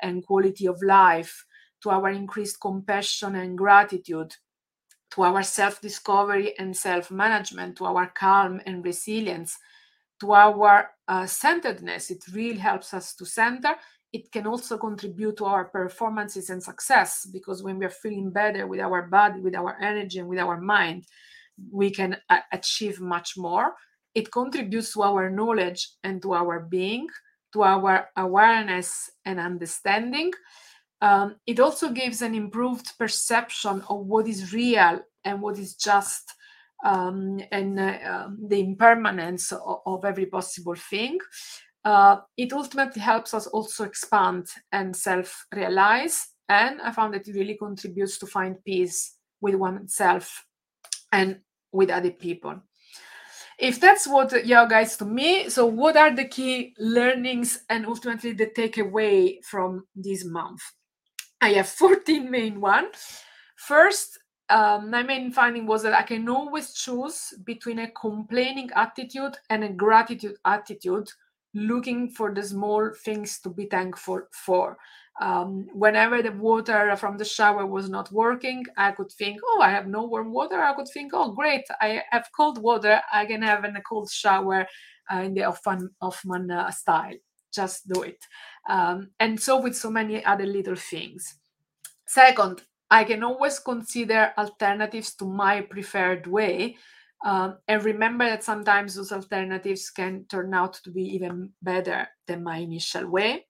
and 0.00 0.24
quality 0.24 0.66
of 0.66 0.80
life, 0.80 1.44
to 1.82 1.90
our 1.90 2.10
increased 2.10 2.60
compassion 2.60 3.34
and 3.34 3.58
gratitude, 3.58 4.36
to 5.10 5.22
our 5.22 5.42
self 5.42 5.80
discovery 5.80 6.56
and 6.56 6.76
self 6.76 7.10
management, 7.10 7.78
to 7.78 7.84
our 7.84 8.06
calm 8.06 8.60
and 8.64 8.84
resilience, 8.84 9.58
to 10.20 10.32
our 10.32 10.90
uh, 11.08 11.26
centeredness. 11.26 12.12
It 12.12 12.22
really 12.32 12.60
helps 12.60 12.94
us 12.94 13.16
to 13.16 13.26
center. 13.26 13.74
It 14.12 14.30
can 14.30 14.46
also 14.46 14.78
contribute 14.78 15.36
to 15.38 15.46
our 15.46 15.64
performances 15.64 16.48
and 16.48 16.62
success 16.62 17.26
because 17.26 17.64
when 17.64 17.78
we 17.78 17.86
are 17.86 17.98
feeling 18.04 18.30
better 18.30 18.68
with 18.68 18.78
our 18.78 19.02
body, 19.02 19.40
with 19.40 19.56
our 19.56 19.76
energy, 19.82 20.20
and 20.20 20.28
with 20.28 20.38
our 20.38 20.60
mind, 20.60 21.06
we 21.70 21.90
can 21.90 22.16
uh, 22.28 22.40
achieve 22.52 23.00
much 23.00 23.36
more. 23.36 23.74
It 24.14 24.30
contributes 24.30 24.92
to 24.94 25.02
our 25.02 25.30
knowledge 25.30 25.88
and 26.04 26.20
to 26.22 26.34
our 26.34 26.60
being, 26.60 27.08
to 27.52 27.62
our 27.62 28.08
awareness 28.16 29.10
and 29.24 29.40
understanding. 29.40 30.32
Um, 31.00 31.36
it 31.46 31.58
also 31.58 31.90
gives 31.90 32.22
an 32.22 32.34
improved 32.34 32.96
perception 32.98 33.82
of 33.88 34.06
what 34.06 34.28
is 34.28 34.52
real 34.52 35.00
and 35.24 35.40
what 35.42 35.58
is 35.58 35.74
just 35.74 36.32
um, 36.84 37.40
and 37.50 37.78
uh, 37.78 37.98
um, 38.04 38.38
the 38.48 38.60
impermanence 38.60 39.52
of, 39.52 39.80
of, 39.86 40.04
every 40.04 40.26
possible 40.26 40.74
thing. 40.74 41.18
Uh, 41.84 42.18
it 42.36 42.52
ultimately 42.52 43.00
helps 43.00 43.34
us 43.34 43.46
also 43.46 43.84
expand 43.84 44.46
and 44.72 44.94
self 44.94 45.46
realize. 45.54 46.26
And 46.48 46.80
I 46.82 46.92
found 46.92 47.14
that 47.14 47.26
it 47.26 47.34
really 47.34 47.56
contributes 47.56 48.18
to 48.18 48.26
find 48.26 48.62
peace 48.64 49.16
with 49.40 49.54
oneself 49.54 50.44
and 51.12 51.40
with 51.72 51.90
other 51.90 52.10
people. 52.10 52.60
If 53.58 53.80
that's 53.80 54.06
what 54.06 54.46
yoga 54.46 54.80
is 54.80 54.96
to 54.96 55.04
me, 55.04 55.48
so 55.48 55.66
what 55.66 55.96
are 55.96 56.14
the 56.14 56.24
key 56.24 56.74
learnings 56.78 57.64
and 57.68 57.86
ultimately 57.86 58.32
the 58.32 58.46
takeaway 58.46 59.44
from 59.44 59.86
this 59.94 60.24
month? 60.24 60.60
I 61.40 61.50
have 61.54 61.68
14 61.82 62.30
main 62.30 62.60
ones. 62.60 63.22
First, 63.56 64.18
um, 64.48 64.90
my 64.90 65.02
main 65.02 65.32
finding 65.32 65.66
was 65.66 65.82
that 65.82 65.94
I 65.94 66.02
can 66.02 66.28
always 66.28 66.74
choose 66.74 67.32
between 67.44 67.78
a 67.78 67.90
complaining 67.90 68.70
attitude 68.74 69.36
and 69.48 69.64
a 69.64 69.68
gratitude 69.68 70.36
attitude, 70.44 71.08
looking 71.54 72.08
for 72.08 72.34
the 72.34 72.42
small 72.42 72.90
things 73.04 73.40
to 73.40 73.50
be 73.50 73.66
thankful 73.66 74.22
for. 74.32 74.78
Um, 75.20 75.66
whenever 75.74 76.22
the 76.22 76.32
water 76.32 76.96
from 76.96 77.18
the 77.18 77.24
shower 77.24 77.66
was 77.66 77.90
not 77.90 78.10
working, 78.10 78.64
I 78.76 78.92
could 78.92 79.12
think, 79.12 79.40
oh, 79.44 79.60
I 79.60 79.70
have 79.70 79.86
no 79.86 80.04
warm 80.04 80.32
water. 80.32 80.60
I 80.62 80.72
could 80.74 80.88
think, 80.88 81.12
oh, 81.14 81.32
great, 81.32 81.64
I 81.80 82.02
have 82.10 82.28
cold 82.34 82.58
water. 82.58 83.00
I 83.12 83.26
can 83.26 83.42
have 83.42 83.64
a 83.64 83.72
cold 83.82 84.10
shower 84.10 84.66
uh, 85.12 85.18
in 85.18 85.34
the 85.34 85.42
Hoffman, 85.42 85.90
Hoffman 86.00 86.50
uh, 86.50 86.70
style. 86.70 87.14
Just 87.52 87.86
do 87.86 88.02
it. 88.02 88.24
Um, 88.68 89.10
and 89.20 89.38
so 89.38 89.60
with 89.60 89.76
so 89.76 89.90
many 89.90 90.24
other 90.24 90.46
little 90.46 90.76
things. 90.76 91.34
Second, 92.06 92.62
I 92.90 93.04
can 93.04 93.22
always 93.22 93.58
consider 93.58 94.32
alternatives 94.38 95.14
to 95.16 95.26
my 95.26 95.60
preferred 95.60 96.26
way. 96.26 96.76
Um, 97.24 97.58
and 97.68 97.84
remember 97.84 98.28
that 98.28 98.42
sometimes 98.42 98.94
those 98.94 99.12
alternatives 99.12 99.90
can 99.90 100.24
turn 100.28 100.54
out 100.54 100.74
to 100.84 100.90
be 100.90 101.02
even 101.14 101.50
better 101.62 102.08
than 102.26 102.42
my 102.42 102.58
initial 102.58 103.08
way. 103.08 103.46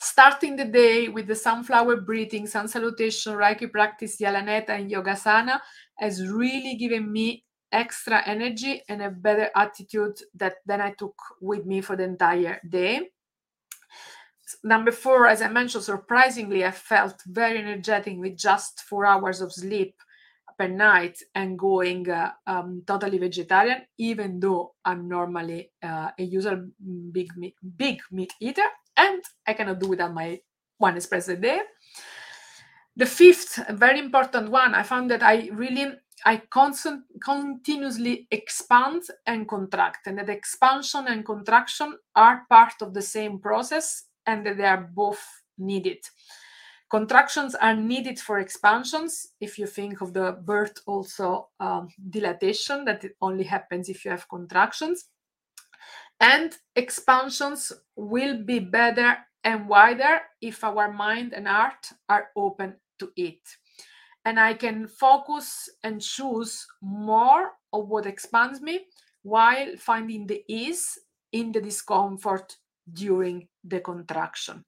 Starting 0.00 0.56
the 0.56 0.64
day 0.64 1.08
with 1.08 1.26
the 1.26 1.34
sunflower 1.34 2.00
breathing, 2.02 2.46
sun 2.46 2.68
salutation, 2.68 3.34
Reiki 3.34 3.70
practice, 3.70 4.18
Yalaneta, 4.18 4.70
and 4.70 4.90
Yogasana 4.90 5.60
has 5.98 6.26
really 6.26 6.76
given 6.76 7.10
me 7.10 7.44
extra 7.72 8.22
energy 8.26 8.82
and 8.88 9.02
a 9.02 9.10
better 9.10 9.50
attitude 9.54 10.18
that 10.34 10.56
then 10.64 10.80
I 10.80 10.92
took 10.92 11.14
with 11.40 11.66
me 11.66 11.80
for 11.80 11.96
the 11.96 12.04
entire 12.04 12.60
day. 12.68 13.10
Number 14.62 14.92
four, 14.92 15.26
as 15.26 15.42
I 15.42 15.48
mentioned, 15.48 15.84
surprisingly, 15.84 16.64
I 16.64 16.70
felt 16.70 17.20
very 17.26 17.58
energetic 17.58 18.16
with 18.18 18.36
just 18.36 18.82
four 18.82 19.04
hours 19.04 19.40
of 19.40 19.52
sleep 19.52 19.96
per 20.58 20.68
night 20.68 21.18
and 21.34 21.58
going 21.58 22.08
uh, 22.08 22.32
um, 22.46 22.82
totally 22.86 23.18
vegetarian, 23.18 23.82
even 23.98 24.40
though 24.40 24.74
I'm 24.84 25.08
normally 25.08 25.72
uh, 25.82 26.10
a 26.18 26.22
usual 26.22 26.68
big 27.12 27.36
meat, 27.36 27.54
big 27.76 28.00
meat 28.10 28.32
eater 28.40 28.68
and 28.96 29.22
I 29.46 29.52
cannot 29.52 29.80
do 29.80 29.88
without 29.88 30.14
my 30.14 30.40
one 30.78 30.96
espresso 30.96 31.34
a 31.34 31.36
day. 31.36 31.60
The 32.96 33.06
fifth, 33.06 33.60
very 33.70 33.98
important 33.98 34.50
one, 34.50 34.74
I 34.74 34.82
found 34.82 35.10
that 35.10 35.22
I 35.22 35.50
really 35.52 35.92
I 36.24 36.38
constant, 36.50 37.04
continuously 37.22 38.26
expand 38.30 39.02
and 39.26 39.46
contract, 39.46 40.06
and 40.06 40.18
that 40.18 40.30
expansion 40.30 41.06
and 41.08 41.24
contraction 41.24 41.98
are 42.14 42.46
part 42.48 42.72
of 42.80 42.94
the 42.94 43.02
same 43.02 43.38
process, 43.38 44.04
and 44.24 44.46
that 44.46 44.56
they 44.56 44.64
are 44.64 44.90
both 44.94 45.22
needed. 45.58 45.98
Contractions 46.88 47.54
are 47.54 47.74
needed 47.74 48.18
for 48.18 48.38
expansions. 48.38 49.32
If 49.40 49.58
you 49.58 49.66
think 49.66 50.00
of 50.00 50.12
the 50.12 50.38
birth, 50.44 50.78
also 50.86 51.48
um, 51.58 51.88
dilatation, 52.10 52.84
that 52.84 53.02
it 53.04 53.16
only 53.20 53.44
happens 53.44 53.88
if 53.88 54.04
you 54.04 54.12
have 54.12 54.28
contractions 54.28 55.08
and 56.20 56.56
expansions 56.74 57.72
will 57.94 58.42
be 58.42 58.58
better 58.58 59.18
and 59.44 59.68
wider 59.68 60.20
if 60.40 60.64
our 60.64 60.90
mind 60.92 61.34
and 61.34 61.46
heart 61.46 61.90
are 62.08 62.28
open 62.36 62.74
to 62.98 63.10
it. 63.16 63.40
And 64.24 64.40
I 64.40 64.54
can 64.54 64.88
focus 64.88 65.68
and 65.84 66.00
choose 66.00 66.66
more 66.80 67.52
of 67.72 67.88
what 67.88 68.06
expands 68.06 68.60
me 68.60 68.86
while 69.22 69.76
finding 69.76 70.26
the 70.26 70.42
ease 70.48 70.98
in 71.32 71.52
the 71.52 71.60
discomfort 71.60 72.56
during 72.92 73.48
the 73.62 73.80
contraction. 73.80 74.64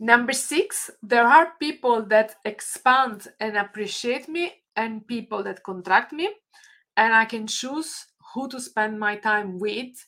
Number 0.00 0.32
six, 0.32 0.90
there 1.02 1.26
are 1.26 1.52
people 1.60 2.02
that 2.06 2.36
expand 2.46 3.28
and 3.38 3.56
appreciate 3.56 4.28
me, 4.28 4.54
and 4.76 5.06
people 5.06 5.42
that 5.42 5.62
contract 5.62 6.12
me, 6.12 6.30
and 6.96 7.12
I 7.12 7.26
can 7.26 7.46
choose 7.46 8.06
who 8.32 8.48
to 8.48 8.58
spend 8.60 8.98
my 8.98 9.16
time 9.16 9.58
with. 9.58 10.06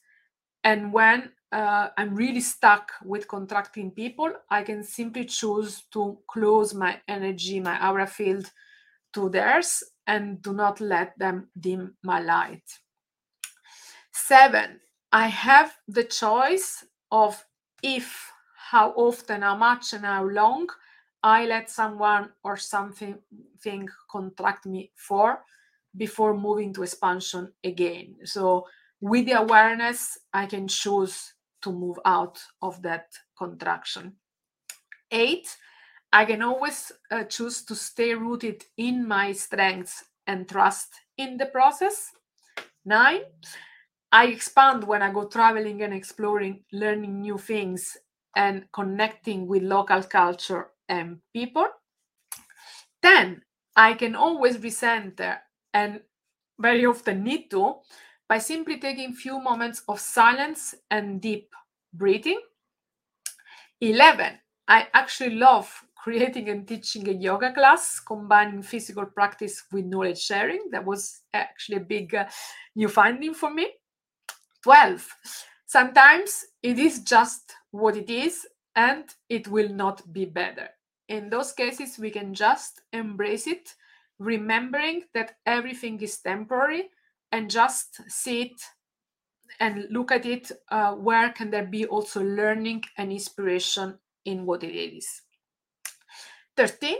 And 0.65 0.93
when 0.93 1.33
uh, 1.53 1.89
I'm 1.99 2.15
really 2.15 2.41
stuck 2.41 2.91
with 3.05 3.29
contracting 3.29 3.91
people, 3.91 4.33
I 4.49 4.63
can 4.63 4.83
simply 4.83 5.27
choose 5.27 5.83
to 5.93 6.19
close 6.27 6.73
my 6.73 7.01
energy, 7.07 7.61
my 7.61 7.87
aura 7.87 8.07
field 8.07 8.51
to 9.13 9.29
theirs 9.29 9.83
and 10.07 10.41
do 10.41 10.55
not 10.55 10.81
let 10.81 11.19
them 11.19 11.49
dim 11.61 11.97
my 12.03 12.21
light. 12.21 12.65
Seven, 14.13 14.81
I 15.13 15.27
have 15.27 15.75
the 15.87 16.05
choice 16.05 16.85
of 17.11 17.45
if, 17.83 18.32
how 18.73 18.89
often, 18.97 19.43
how 19.43 19.55
much, 19.55 19.93
and 19.93 20.07
how 20.07 20.25
long 20.25 20.67
I 21.23 21.45
let 21.45 21.69
someone 21.69 22.31
or 22.43 22.57
something 22.57 23.19
thing 23.61 23.87
contract 24.11 24.65
me 24.65 24.91
for 24.97 25.45
before 25.95 26.35
moving 26.35 26.73
to 26.73 26.83
expansion 26.83 27.53
again. 27.63 28.17
So 28.25 28.67
with 28.99 29.27
the 29.27 29.33
awareness, 29.33 30.17
I 30.33 30.47
can 30.47 30.69
choose 30.69 31.35
to 31.61 31.71
move 31.71 31.99
out 32.07 32.41
of 32.63 32.81
that 32.81 33.09
contraction. 33.37 34.15
Eight, 35.11 35.55
I 36.11 36.25
can 36.25 36.41
always 36.41 36.93
uh, 37.11 37.25
choose 37.25 37.67
to 37.67 37.75
stay 37.75 38.15
rooted 38.15 38.65
in 38.79 39.07
my 39.07 39.33
strengths 39.33 40.03
and 40.27 40.49
trust 40.49 40.89
in 41.19 41.37
the 41.37 41.47
process. 41.47 42.11
Nine, 42.87 43.21
I 44.11 44.29
expand 44.29 44.85
when 44.85 45.03
I 45.03 45.13
go 45.13 45.29
traveling 45.29 45.83
and 45.83 45.93
exploring, 45.93 46.65
learning 46.73 47.21
new 47.21 47.37
things 47.37 47.99
and 48.37 48.65
connecting 48.73 49.47
with 49.47 49.63
local 49.63 50.03
culture 50.03 50.69
and 50.89 51.21
people. 51.33 51.67
10. 53.03 53.43
I 53.77 53.95
can 53.95 54.15
always 54.15 54.59
recenter 54.59 55.39
and 55.75 56.01
very 56.59 56.87
often 56.87 57.25
need 57.25 57.51
to 57.51 57.77
by 58.29 58.39
simply 58.39 58.79
taking 58.79 59.13
few 59.13 59.41
moments 59.41 59.83
of 59.89 60.01
silence 60.01 60.75
and 60.91 61.21
deep 61.21 61.51
breathing. 61.93 62.41
11. 63.81 64.39
I 64.69 64.87
actually 64.95 65.35
love 65.35 65.69
creating 65.97 66.49
and 66.49 66.67
teaching 66.67 67.09
a 67.09 67.13
yoga 67.13 67.53
class, 67.53 68.01
combining 68.01 68.63
physical 68.63 69.07
practice 69.07 69.63
with 69.73 69.85
knowledge 69.85 70.21
sharing. 70.21 70.71
That 70.71 70.85
was 70.85 71.21
actually 71.33 71.79
a 71.79 71.81
big 71.81 72.15
uh, 72.15 72.27
new 72.75 72.89
finding 72.89 73.35
for 73.35 73.53
me. 73.53 73.69
12. 74.63 75.07
Sometimes 75.67 76.45
it 76.63 76.79
is 76.79 77.01
just 77.01 77.55
what 77.73 77.97
it 77.97 78.09
is 78.09 78.47
and 78.77 79.05
it 79.29 79.49
will 79.49 79.69
not 79.69 80.13
be 80.13 80.25
better. 80.25 80.69
In 81.09 81.29
those 81.29 81.53
cases, 81.53 81.99
we 81.99 82.11
can 82.11 82.33
just 82.33 82.81
embrace 82.93 83.47
it 83.47 83.75
remembering 84.23 85.03
that 85.15 85.37
everything 85.47 86.01
is 86.01 86.19
temporary 86.19 86.91
and 87.33 87.51
just 87.51 88.01
sit 88.09 88.53
and 89.59 89.87
look 89.91 90.13
at 90.13 90.25
it 90.25 90.51
uh, 90.71 90.93
where 90.93 91.31
can 91.31 91.51
there 91.51 91.67
be 91.67 91.87
also 91.87 92.23
learning 92.23 92.83
and 92.97 93.11
inspiration 93.11 93.99
in 94.25 94.47
what 94.47 94.63
it 94.63 94.75
is 94.75 95.23
13 96.57 96.97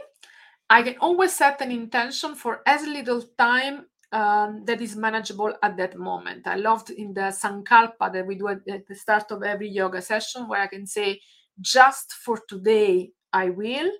i 0.69 0.83
can 0.83 0.97
always 0.99 1.35
set 1.35 1.61
an 1.61 1.71
intention 1.71 2.35
for 2.35 2.61
as 2.67 2.87
little 2.87 3.23
time 3.39 3.87
um, 4.13 4.65
that 4.67 4.81
is 4.81 4.95
manageable 4.95 5.55
at 5.63 5.77
that 5.79 5.99
moment. 5.99 6.47
I 6.47 6.57
loved 6.57 6.91
in 6.91 7.15
the 7.15 7.33
Sankalpa 7.33 8.13
that 8.13 8.27
we 8.27 8.35
do 8.35 8.49
at, 8.49 8.65
the 8.65 8.95
start 8.95 9.31
of 9.31 9.43
every 9.43 9.69
yoga 9.69 10.03
session, 10.03 10.49
where 10.49 10.61
I 10.61 10.67
can 10.67 10.87
say, 10.87 11.21
just 11.61 12.13
for 12.13 12.39
today, 12.49 13.11
I 13.33 13.51
will. 13.51 13.91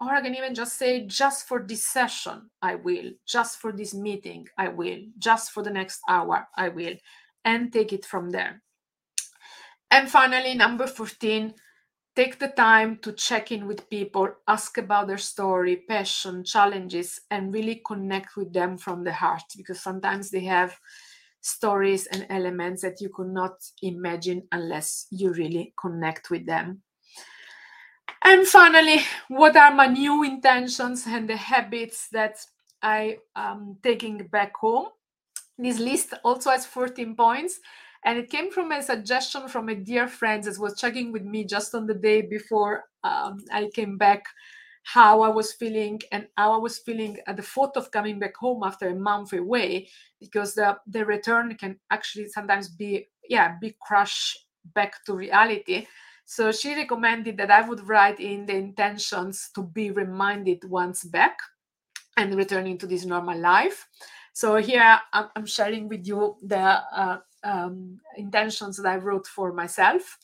Or 0.00 0.10
I 0.10 0.20
can 0.20 0.34
even 0.34 0.54
just 0.54 0.78
say, 0.78 1.06
just 1.06 1.48
for 1.48 1.64
this 1.66 1.86
session, 1.86 2.50
I 2.62 2.76
will. 2.76 3.10
Just 3.26 3.58
for 3.58 3.72
this 3.72 3.94
meeting, 3.94 4.46
I 4.56 4.68
will. 4.68 5.00
Just 5.18 5.50
for 5.50 5.62
the 5.62 5.70
next 5.70 6.00
hour, 6.08 6.46
I 6.56 6.68
will. 6.68 6.94
And 7.44 7.72
take 7.72 7.92
it 7.92 8.04
from 8.06 8.30
there. 8.30 8.62
And 9.90 10.08
finally, 10.08 10.54
number 10.54 10.86
14, 10.86 11.52
take 12.18 12.40
the 12.40 12.48
time 12.48 12.98
to 13.00 13.12
check 13.12 13.52
in 13.52 13.64
with 13.68 13.88
people, 13.88 14.28
ask 14.48 14.76
about 14.76 15.06
their 15.06 15.18
story, 15.18 15.84
passion, 15.88 16.42
challenges, 16.42 17.20
and 17.30 17.54
really 17.54 17.80
connect 17.86 18.36
with 18.36 18.52
them 18.52 18.76
from 18.76 19.04
the 19.04 19.12
heart 19.12 19.44
because 19.56 19.80
sometimes 19.80 20.28
they 20.28 20.40
have 20.40 20.76
stories 21.42 22.06
and 22.06 22.26
elements 22.28 22.82
that 22.82 23.00
you 23.00 23.08
could 23.08 23.28
not 23.28 23.52
imagine 23.82 24.42
unless 24.50 25.06
you 25.12 25.32
really 25.32 25.72
connect 25.80 26.28
with 26.28 26.44
them. 26.44 26.82
And 28.24 28.44
finally, 28.48 28.98
what 29.28 29.56
are 29.56 29.72
my 29.72 29.86
new 29.86 30.24
intentions 30.24 31.06
and 31.06 31.30
the 31.30 31.36
habits 31.36 32.08
that 32.10 32.44
I 32.82 33.18
am 33.36 33.76
taking 33.80 34.26
back 34.26 34.56
home? 34.56 34.88
This 35.56 35.78
list 35.78 36.14
also 36.24 36.50
has 36.50 36.66
14 36.66 37.14
points 37.14 37.60
and 38.04 38.18
it 38.18 38.30
came 38.30 38.50
from 38.50 38.72
a 38.72 38.82
suggestion 38.82 39.48
from 39.48 39.68
a 39.68 39.74
dear 39.74 40.06
friend 40.06 40.44
that 40.44 40.58
was 40.58 40.78
checking 40.78 41.12
with 41.12 41.24
me 41.24 41.44
just 41.44 41.74
on 41.74 41.86
the 41.86 41.94
day 41.94 42.22
before 42.22 42.84
um, 43.04 43.38
I 43.52 43.70
came 43.74 43.96
back 43.96 44.24
how 44.84 45.20
I 45.20 45.28
was 45.28 45.52
feeling 45.52 46.00
and 46.12 46.26
how 46.36 46.52
I 46.52 46.56
was 46.56 46.78
feeling 46.78 47.18
at 47.26 47.36
the 47.36 47.42
thought 47.42 47.76
of 47.76 47.90
coming 47.90 48.18
back 48.18 48.36
home 48.36 48.62
after 48.64 48.88
a 48.88 48.94
month 48.94 49.32
away 49.34 49.88
because 50.20 50.54
the, 50.54 50.78
the 50.86 51.04
return 51.04 51.54
can 51.56 51.78
actually 51.90 52.28
sometimes 52.28 52.68
be 52.68 53.08
yeah 53.28 53.56
big 53.60 53.78
crush 53.80 54.36
back 54.74 55.04
to 55.04 55.14
reality. 55.14 55.86
So 56.24 56.52
she 56.52 56.74
recommended 56.74 57.36
that 57.38 57.50
I 57.50 57.66
would 57.68 57.86
write 57.88 58.20
in 58.20 58.46
the 58.46 58.54
intentions 58.54 59.50
to 59.54 59.62
be 59.62 59.90
reminded 59.90 60.64
once 60.64 61.04
back 61.04 61.38
and 62.16 62.34
returning 62.34 62.78
to 62.78 62.86
this 62.86 63.04
normal 63.04 63.38
life. 63.38 63.86
So 64.32 64.56
here 64.56 65.00
I'm 65.12 65.46
sharing 65.46 65.88
with 65.88 66.06
you 66.06 66.36
the 66.42 66.58
uh, 66.94 67.18
um, 67.48 68.00
intentions 68.16 68.76
that 68.76 68.86
I 68.86 68.96
wrote 68.96 69.26
for 69.26 69.52
myself 69.52 70.18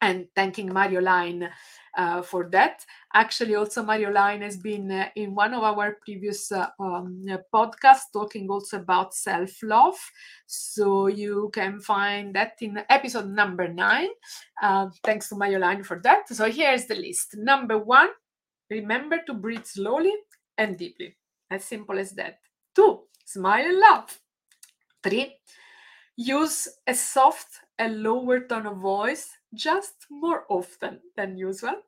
and 0.00 0.26
thanking 0.34 0.72
Mario 0.72 1.00
Line 1.00 1.48
uh, 1.96 2.20
for 2.22 2.48
that. 2.50 2.84
Actually, 3.14 3.54
also 3.54 3.82
Mario 3.82 4.10
Line 4.10 4.42
has 4.42 4.56
been 4.56 4.90
uh, 4.90 5.08
in 5.16 5.34
one 5.34 5.54
of 5.54 5.62
our 5.62 5.96
previous 6.04 6.52
uh, 6.52 6.68
um, 6.78 7.24
podcasts 7.54 8.12
talking 8.12 8.50
also 8.50 8.78
about 8.78 9.14
self 9.14 9.62
love. 9.62 9.96
So 10.46 11.06
you 11.06 11.50
can 11.54 11.80
find 11.80 12.34
that 12.34 12.56
in 12.60 12.84
episode 12.90 13.28
number 13.28 13.68
nine. 13.68 14.08
Uh, 14.62 14.90
thanks 15.04 15.28
to 15.30 15.36
Mario 15.36 15.60
Line 15.60 15.82
for 15.82 16.00
that. 16.02 16.28
So 16.28 16.50
here's 16.50 16.86
the 16.86 16.96
list. 16.96 17.36
Number 17.36 17.78
one, 17.78 18.10
remember 18.70 19.18
to 19.26 19.34
breathe 19.34 19.64
slowly 19.64 20.12
and 20.58 20.76
deeply. 20.76 21.16
As 21.50 21.64
simple 21.64 21.98
as 21.98 22.12
that. 22.12 22.40
Two, 22.74 23.04
smile 23.24 23.64
and 23.64 23.78
laugh. 23.78 24.20
Three, 25.02 25.36
use 26.16 26.68
a 26.86 26.94
soft 26.94 27.60
and 27.78 28.02
lower 28.02 28.40
tone 28.40 28.66
of 28.66 28.78
voice 28.78 29.28
just 29.54 30.06
more 30.10 30.44
often 30.48 31.00
than 31.16 31.36
usual. 31.36 31.82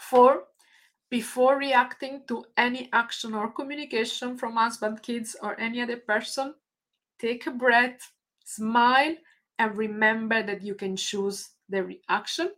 Four, 0.00 0.44
before 1.10 1.56
reacting 1.56 2.22
to 2.26 2.44
any 2.56 2.88
action 2.92 3.34
or 3.34 3.50
communication 3.52 4.36
from 4.36 4.56
husband, 4.56 5.02
kids, 5.02 5.36
or 5.40 5.58
any 5.60 5.80
other 5.80 5.96
person, 5.96 6.54
take 7.18 7.46
a 7.46 7.50
breath, 7.50 8.12
smile, 8.44 9.14
and 9.58 9.76
remember 9.76 10.42
that 10.42 10.62
you 10.62 10.74
can 10.74 10.96
choose 10.96 11.50
the 11.68 11.82
reaction. 11.82 12.50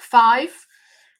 Five, 0.00 0.66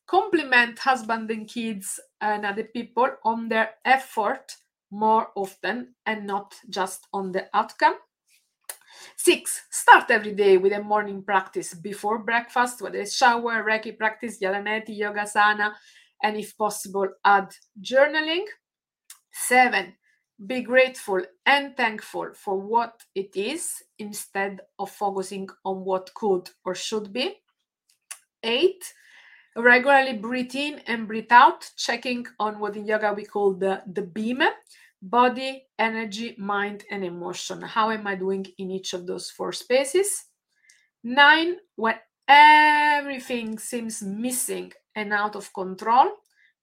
compliment 0.06 0.78
husband 0.78 1.30
and 1.30 1.48
kids 1.48 1.98
and 2.20 2.46
other 2.46 2.64
people 2.64 3.08
on 3.24 3.48
their 3.48 3.70
effort 3.84 4.56
more 4.90 5.28
often 5.34 5.94
and 6.06 6.26
not 6.26 6.54
just 6.70 7.06
on 7.12 7.32
the 7.32 7.48
outcome. 7.52 7.96
Six, 9.16 9.62
start 9.70 10.10
every 10.10 10.32
day 10.32 10.56
with 10.56 10.72
a 10.72 10.82
morning 10.82 11.22
practice 11.22 11.74
before 11.74 12.18
breakfast, 12.18 12.82
whether 12.82 12.98
it's 12.98 13.16
shower, 13.16 13.64
Reiki 13.64 13.96
practice, 13.96 14.38
Jalaneti, 14.40 14.98
Yogasana, 14.98 15.72
and 16.22 16.36
if 16.36 16.56
possible, 16.56 17.08
add 17.24 17.54
journaling. 17.80 18.44
Seven, 19.32 19.94
be 20.46 20.62
grateful 20.62 21.20
and 21.44 21.76
thankful 21.76 22.30
for 22.34 22.58
what 22.58 23.02
it 23.14 23.36
is 23.36 23.82
instead 23.98 24.60
of 24.78 24.90
focusing 24.90 25.48
on 25.64 25.84
what 25.84 26.12
could 26.14 26.50
or 26.64 26.74
should 26.74 27.12
be. 27.12 27.34
Eight, 28.42 28.92
regularly 29.56 30.14
breathe 30.14 30.54
in 30.54 30.80
and 30.86 31.08
breathe 31.08 31.32
out, 31.32 31.70
checking 31.76 32.26
on 32.38 32.58
what 32.58 32.76
in 32.76 32.86
yoga 32.86 33.12
we 33.12 33.24
call 33.24 33.54
the, 33.54 33.82
the 33.86 34.02
beam 34.02 34.42
body, 35.02 35.66
energy, 35.78 36.34
mind, 36.38 36.84
and 36.90 37.04
emotion. 37.04 37.62
How 37.62 37.90
am 37.90 38.06
I 38.06 38.14
doing 38.14 38.46
in 38.58 38.70
each 38.70 38.92
of 38.92 39.06
those 39.06 39.30
four 39.30 39.52
spaces? 39.52 40.26
Nine, 41.04 41.56
when 41.76 41.96
everything 42.28 43.58
seems 43.58 44.02
missing 44.02 44.72
and 44.94 45.12
out 45.12 45.36
of 45.36 45.52
control, 45.52 46.10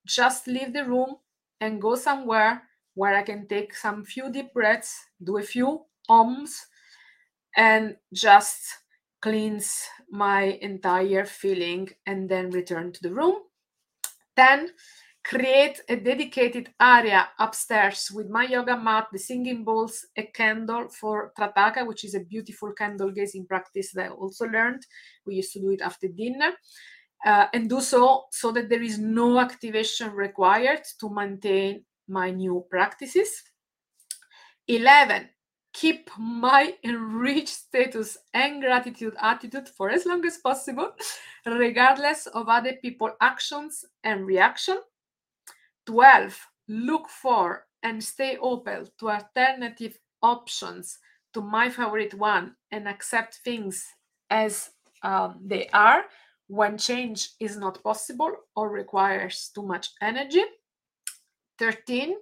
just 0.06 0.48
leave 0.48 0.74
the 0.74 0.84
room 0.84 1.16
and 1.62 1.82
go 1.82 1.96
somewhere 1.96 2.64
where 2.96 3.16
I 3.16 3.24
can 3.24 3.48
take 3.48 3.76
some 3.76 4.04
few 4.04 4.32
deep 4.32 4.54
breaths, 4.54 4.96
do 5.24 5.38
a 5.38 5.44
few 5.44 5.86
ums, 6.10 6.66
and 7.56 7.96
just 8.14 8.62
cleanse 9.22 9.88
my 10.10 10.60
entire 10.62 11.26
feeling 11.26 11.90
and 12.06 12.28
then 12.30 12.50
return 12.50 12.92
to 12.92 13.02
the 13.02 13.14
room. 13.14 13.36
10 14.36 14.70
create 15.24 15.80
a 15.88 15.96
dedicated 15.96 16.74
area 16.82 17.30
upstairs 17.40 18.12
with 18.14 18.30
my 18.30 18.46
yoga 18.46 18.78
mat, 18.78 19.08
the 19.12 19.20
singing 19.20 19.64
bowls, 19.64 20.06
a 20.18 20.24
candle 20.24 20.90
for 20.90 21.32
Trataka, 21.38 21.88
which 21.88 22.04
is 22.04 22.14
a 22.14 22.20
beautiful 22.20 22.74
candle 22.74 23.12
gazing 23.12 23.46
practice 23.46 23.92
that 23.94 24.08
I 24.08 24.10
also 24.10 24.46
learned. 24.46 24.86
We 25.26 25.36
used 25.36 25.54
to 25.54 25.60
do 25.60 25.72
it 25.72 25.82
after 25.82 26.08
dinner. 26.08 26.52
Uh, 27.26 27.48
and 27.54 27.70
do 27.70 27.80
so 27.80 28.26
so 28.32 28.52
that 28.52 28.68
there 28.68 28.82
is 28.82 29.00
no 29.00 29.40
activation 29.40 30.12
required 30.12 30.82
to 31.00 31.10
maintain 31.10 31.82
my 32.10 32.30
new 32.30 32.66
practices. 32.70 33.44
11. 34.68 35.30
Keep 35.74 36.10
my 36.20 36.74
enriched 36.84 37.48
status 37.48 38.18
and 38.34 38.62
gratitude 38.62 39.16
attitude 39.22 39.70
for 39.70 39.90
as 39.90 40.06
long 40.06 40.26
as 40.26 40.38
possible, 40.38 40.92
regardless 41.46 42.28
of 42.28 42.50
other 42.50 42.74
people's 42.82 43.16
actions 43.22 43.86
and 44.04 44.26
reaction. 44.26 44.78
12. 45.86 46.40
Look 46.68 47.10
for 47.10 47.66
and 47.84 48.04
stay 48.04 48.38
open 48.38 48.88
to 49.00 49.10
alternative 49.10 50.00
options 50.22 51.00
to 51.34 51.42
my 51.42 51.70
favorite 51.70 52.14
one 52.14 52.56
and 52.72 52.88
accept 52.88 53.40
things 53.44 53.86
as 54.30 54.70
um, 55.04 55.40
they 55.44 55.68
are 55.74 56.04
when 56.48 56.78
change 56.78 57.32
is 57.40 57.58
not 57.58 57.84
possible 57.84 58.32
or 58.56 58.70
requires 58.70 59.52
too 59.54 59.64
much 59.64 59.90
energy. 60.02 60.44
13. 61.60 62.16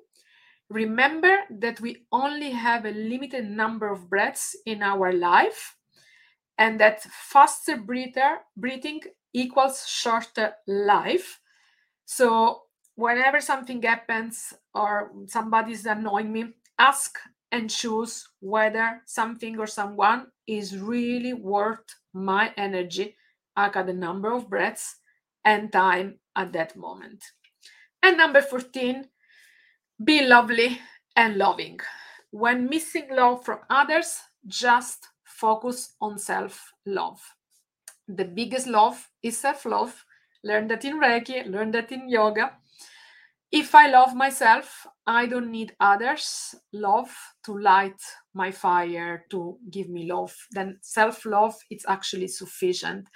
Remember 0.70 1.38
that 1.50 1.82
we 1.82 2.06
only 2.12 2.52
have 2.52 2.86
a 2.86 2.92
limited 2.92 3.50
number 3.50 3.92
of 3.92 4.10
breaths 4.10 4.56
in 4.66 4.82
our 4.82 5.12
life 5.12 5.76
and 6.58 6.80
that 6.80 7.02
faster 7.02 7.78
breather, 7.78 8.40
breathing 8.56 9.02
equals 9.34 9.86
shorter 9.88 10.54
life. 10.68 11.40
So 12.06 12.64
whenever 13.02 13.42
something 13.42 13.82
happens 13.82 14.54
or 14.76 15.12
somebody's 15.26 15.88
annoying 15.88 16.32
me, 16.32 16.54
ask 16.78 17.18
and 17.52 17.68
choose 17.68 18.30
whether 18.40 19.02
something 19.06 19.58
or 19.58 19.66
someone 19.66 20.28
is 20.46 20.78
really 20.78 21.34
worth 21.34 21.84
my 22.14 22.54
energy, 22.58 23.18
aka 23.58 23.84
the 23.84 23.94
number 23.94 24.32
of 24.32 24.48
breaths 24.48 24.98
and 25.44 25.74
time 25.74 26.20
at 26.36 26.54
that 26.54 26.78
moment. 26.78 27.24
And 28.04 28.18
number 28.18 28.42
14, 28.42 29.08
be 30.06 30.26
lovely 30.28 30.80
and 31.16 31.38
loving. 31.38 31.80
When 32.30 32.70
missing 32.70 33.08
love 33.12 33.44
from 33.44 33.60
others, 33.70 34.20
just 34.46 35.08
focus 35.24 35.96
on 36.02 36.20
self 36.20 36.72
love. 36.86 37.20
The 38.08 38.26
biggest 38.26 38.68
love 38.68 39.10
is 39.24 39.40
self 39.40 39.66
love. 39.66 40.06
Learn 40.44 40.68
that 40.70 40.86
in 40.86 41.00
Reiki, 41.00 41.46
learn 41.50 41.72
that 41.72 41.92
in 41.92 42.08
yoga 42.10 42.52
if 43.52 43.76
I 43.76 43.88
love 43.88 44.16
myself, 44.16 44.88
I 45.06 45.26
don't 45.26 45.52
need 45.52 45.76
others' 45.80 46.56
love 46.72 47.12
to 47.46 47.58
light 47.58 48.02
my 48.34 48.50
fire, 48.52 49.26
to 49.32 49.58
give 49.70 49.90
me 49.90 50.10
love. 50.12 50.34
Then 50.52 50.78
self 50.82 51.26
love, 51.26 51.56
it's 51.70 51.86
actually 51.88 52.28
sufficient. 52.28 53.08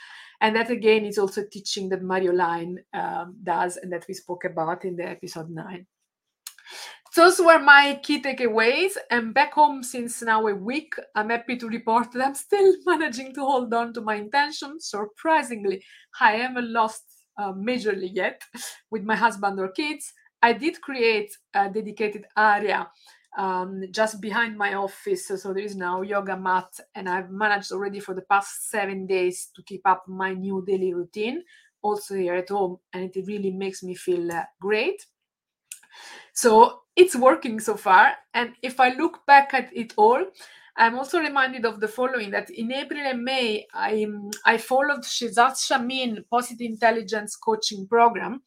And 0.42 0.56
that 0.56 0.70
again 0.70 1.06
is 1.06 1.18
also 1.18 1.44
teaching 1.50 1.88
that 1.90 2.04
Mario 2.04 2.34
Line 2.34 2.80
um, 2.94 3.38
does 3.42 3.78
and 3.78 3.92
that 3.94 4.06
we 4.08 4.14
spoke 4.14 4.44
about 4.44 4.84
in 4.84 4.98
the 4.98 5.08
episode 5.08 5.50
nine. 5.50 5.88
those 7.16 7.40
were 7.40 7.60
my 7.60 7.98
key 8.04 8.22
takeaways. 8.22 8.98
And 9.10 9.34
back 9.34 9.54
home 9.54 9.84
since 9.84 10.22
now 10.22 10.46
a 10.48 10.54
week, 10.54 10.96
I'm 11.16 11.30
happy 11.30 11.56
to 11.58 11.68
report 11.70 12.12
that 12.12 12.26
I'm 12.26 12.36
still 12.36 12.76
managing 12.86 13.34
to 13.36 13.42
hold 13.42 13.74
on 13.74 13.94
to 13.94 14.02
my 14.02 14.16
intention. 14.16 14.82
Surprisingly, 14.82 15.82
I 16.20 16.34
haven't 16.34 16.74
lost 16.74 17.04
uh, 17.38 17.54
majorly 17.54 18.10
yet 18.12 18.42
with 18.92 19.04
my 19.04 19.16
husband 19.16 19.60
or 19.60 19.70
kids. 19.70 20.14
I 20.46 20.54
did 20.54 20.80
create 20.80 21.32
a 21.56 21.70
dedicated 21.70 22.26
area 22.38 22.88
um, 23.36 23.84
just 23.90 24.22
behind 24.22 24.56
my 24.56 24.76
office. 24.76 25.28
So 25.28 25.54
there 25.54 25.64
is 25.64 25.76
now 25.76 26.04
yoga 26.04 26.38
mat, 26.38 26.72
and 26.94 27.10
I've 27.10 27.32
managed 27.32 27.72
already 27.72 28.00
for 28.00 28.14
the 28.14 28.28
past 28.34 28.70
seven 28.70 29.08
days 29.08 29.50
to 29.56 29.64
keep 29.64 29.82
up 29.86 30.04
my 30.08 30.34
new 30.34 30.64
daily 30.68 30.94
routine, 30.94 31.44
also 31.82 32.14
here 32.14 32.36
at 32.36 32.50
home, 32.50 32.78
and 32.94 33.04
it 33.04 33.26
really 33.26 33.50
makes 33.50 33.82
me 33.82 33.96
feel 33.96 34.32
uh, 34.32 34.44
great. 34.62 35.00
So 36.34 36.82
it's 36.96 37.16
working 37.16 37.60
so 37.60 37.76
far. 37.76 38.14
And 38.36 38.54
if 38.62 38.80
I 38.80 38.90
look 38.90 39.26
back 39.26 39.54
at 39.54 39.76
it 39.76 39.94
all, 39.98 40.22
I'm 40.78 40.96
also 41.00 41.20
reminded 41.20 41.66
of 41.66 41.80
the 41.80 41.88
following 41.88 42.30
that 42.32 42.50
in 42.52 42.72
April 42.72 43.00
and 43.00 43.24
May, 43.24 43.66
I, 43.74 44.06
I 44.46 44.58
followed 44.58 45.02
Shirzad 45.02 45.56
Chamine 45.66 46.24
Positive 46.30 46.70
Intelligence 46.70 47.36
Coaching 47.36 47.88
Program, 47.88 48.42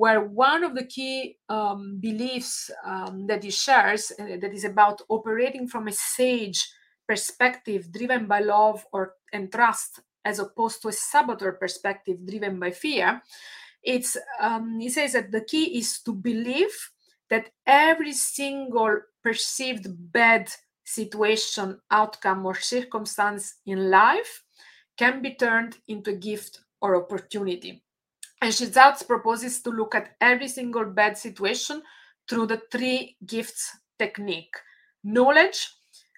where 0.00 0.22
one 0.22 0.64
of 0.64 0.74
the 0.74 0.86
key 0.86 1.36
um, 1.50 1.98
beliefs 2.00 2.70
um, 2.86 3.26
that 3.26 3.44
he 3.44 3.50
shares, 3.50 4.10
uh, 4.18 4.38
that 4.40 4.54
is 4.54 4.64
about 4.64 5.02
operating 5.10 5.68
from 5.68 5.88
a 5.88 5.92
sage 5.92 6.66
perspective 7.06 7.92
driven 7.92 8.24
by 8.24 8.40
love 8.40 8.82
or 8.94 9.16
and 9.34 9.52
trust, 9.52 10.00
as 10.24 10.38
opposed 10.38 10.80
to 10.80 10.88
a 10.88 10.92
saboteur 10.92 11.52
perspective 11.52 12.16
driven 12.26 12.58
by 12.58 12.70
fear, 12.70 13.20
it's 13.82 14.16
um, 14.40 14.80
he 14.80 14.88
says 14.88 15.12
that 15.12 15.30
the 15.30 15.44
key 15.44 15.78
is 15.78 16.00
to 16.00 16.14
believe 16.14 16.76
that 17.28 17.50
every 17.66 18.12
single 18.12 19.00
perceived 19.22 19.86
bad 20.12 20.50
situation, 20.82 21.78
outcome, 21.90 22.46
or 22.46 22.54
circumstance 22.54 23.56
in 23.66 23.90
life 23.90 24.44
can 24.96 25.20
be 25.20 25.34
turned 25.34 25.76
into 25.88 26.12
a 26.12 26.16
gift 26.16 26.60
or 26.80 26.96
opportunity. 26.96 27.82
And 28.40 28.52
Shirzad 28.52 29.06
proposes 29.06 29.60
to 29.62 29.70
look 29.70 29.94
at 29.94 30.16
every 30.20 30.48
single 30.48 30.84
bad 30.84 31.18
situation 31.18 31.82
through 32.28 32.46
the 32.46 32.62
three 32.72 33.16
gifts 33.26 33.70
technique 33.98 34.54
knowledge, 35.04 35.68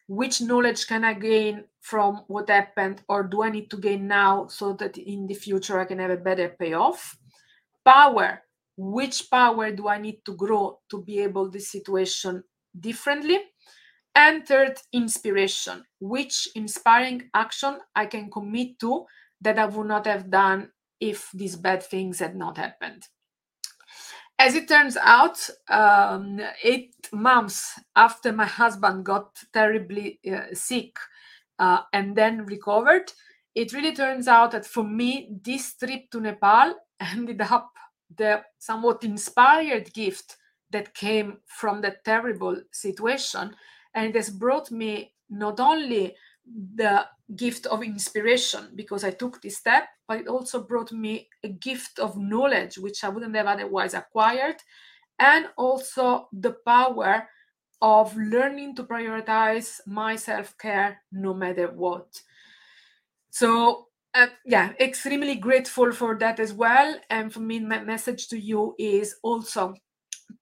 which 0.06 0.40
knowledge 0.40 0.86
can 0.86 1.04
I 1.04 1.14
gain 1.14 1.64
from 1.80 2.24
what 2.28 2.48
happened, 2.48 3.02
or 3.08 3.24
do 3.24 3.42
I 3.42 3.50
need 3.50 3.70
to 3.70 3.76
gain 3.76 4.06
now 4.06 4.46
so 4.46 4.72
that 4.74 4.98
in 4.98 5.26
the 5.26 5.34
future 5.34 5.80
I 5.80 5.84
can 5.84 5.98
have 5.98 6.10
a 6.10 6.16
better 6.16 6.48
payoff? 6.48 7.16
Power, 7.84 8.42
which 8.76 9.30
power 9.30 9.72
do 9.72 9.88
I 9.88 9.98
need 9.98 10.24
to 10.26 10.36
grow 10.36 10.78
to 10.90 11.02
be 11.02 11.20
able 11.20 11.46
to 11.46 11.58
this 11.58 11.72
situation 11.72 12.44
differently? 12.78 13.38
And 14.14 14.46
third, 14.46 14.78
inspiration, 14.92 15.84
which 15.98 16.48
inspiring 16.54 17.30
action 17.34 17.78
I 17.96 18.06
can 18.06 18.30
commit 18.30 18.78
to 18.80 19.06
that 19.40 19.58
I 19.58 19.66
would 19.66 19.88
not 19.88 20.06
have 20.06 20.30
done 20.30 20.70
if 21.02 21.30
these 21.34 21.56
bad 21.56 21.82
things 21.82 22.20
had 22.20 22.36
not 22.36 22.56
happened. 22.56 23.08
As 24.38 24.54
it 24.54 24.68
turns 24.68 24.96
out, 24.96 25.50
um, 25.68 26.40
eight 26.62 26.94
months 27.12 27.78
after 27.96 28.32
my 28.32 28.46
husband 28.46 29.04
got 29.04 29.36
terribly 29.52 30.20
uh, 30.32 30.54
sick 30.54 30.96
uh, 31.58 31.80
and 31.92 32.16
then 32.16 32.46
recovered, 32.46 33.12
it 33.54 33.72
really 33.72 33.94
turns 33.94 34.28
out 34.28 34.52
that 34.52 34.64
for 34.64 34.84
me, 34.84 35.28
this 35.44 35.74
trip 35.76 36.08
to 36.12 36.20
Nepal 36.20 36.74
ended 37.00 37.40
up 37.40 37.72
the 38.16 38.42
somewhat 38.58 39.02
inspired 39.02 39.92
gift 39.92 40.36
that 40.70 40.94
came 40.94 41.38
from 41.46 41.80
that 41.82 42.04
terrible 42.04 42.56
situation. 42.72 43.54
And 43.94 44.06
it 44.06 44.14
has 44.16 44.30
brought 44.30 44.70
me 44.70 45.14
not 45.28 45.58
only 45.58 46.14
the 46.46 47.06
gift 47.36 47.66
of 47.66 47.82
inspiration 47.82 48.70
because 48.74 49.04
I 49.04 49.10
took 49.10 49.40
this 49.40 49.58
step, 49.58 49.84
but 50.06 50.20
it 50.20 50.28
also 50.28 50.62
brought 50.62 50.92
me 50.92 51.28
a 51.44 51.48
gift 51.48 51.98
of 51.98 52.16
knowledge, 52.18 52.78
which 52.78 53.04
I 53.04 53.08
wouldn't 53.08 53.36
have 53.36 53.46
otherwise 53.46 53.94
acquired, 53.94 54.56
and 55.18 55.46
also 55.56 56.28
the 56.32 56.56
power 56.66 57.28
of 57.80 58.16
learning 58.16 58.76
to 58.76 58.84
prioritize 58.84 59.80
my 59.86 60.16
self 60.16 60.56
care 60.58 61.02
no 61.10 61.34
matter 61.34 61.68
what. 61.68 62.20
So, 63.30 63.88
uh, 64.14 64.26
yeah, 64.44 64.72
extremely 64.78 65.36
grateful 65.36 65.90
for 65.92 66.18
that 66.18 66.38
as 66.38 66.52
well. 66.52 66.96
And 67.08 67.32
for 67.32 67.40
me, 67.40 67.60
my 67.60 67.80
message 67.80 68.28
to 68.28 68.38
you 68.38 68.74
is 68.78 69.16
also 69.22 69.74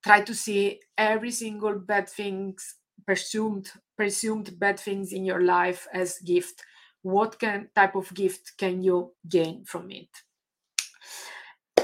try 0.03 0.23
to 0.23 0.35
see 0.35 0.81
every 0.99 1.31
single 1.31 1.79
bad 1.79 2.09
things 2.09 2.75
presumed 3.07 3.71
presumed 4.01 4.59
bad 4.59 4.81
things 4.81 5.13
in 5.13 5.27
your 5.27 5.43
life 5.43 5.87
as 5.93 6.19
gift 6.25 6.65
what 7.03 7.39
can 7.39 7.69
type 7.75 7.95
of 7.95 8.09
gift 8.15 8.53
can 8.57 8.83
you 8.83 9.13
gain 9.29 9.63
from 9.65 9.91
it 9.91 10.09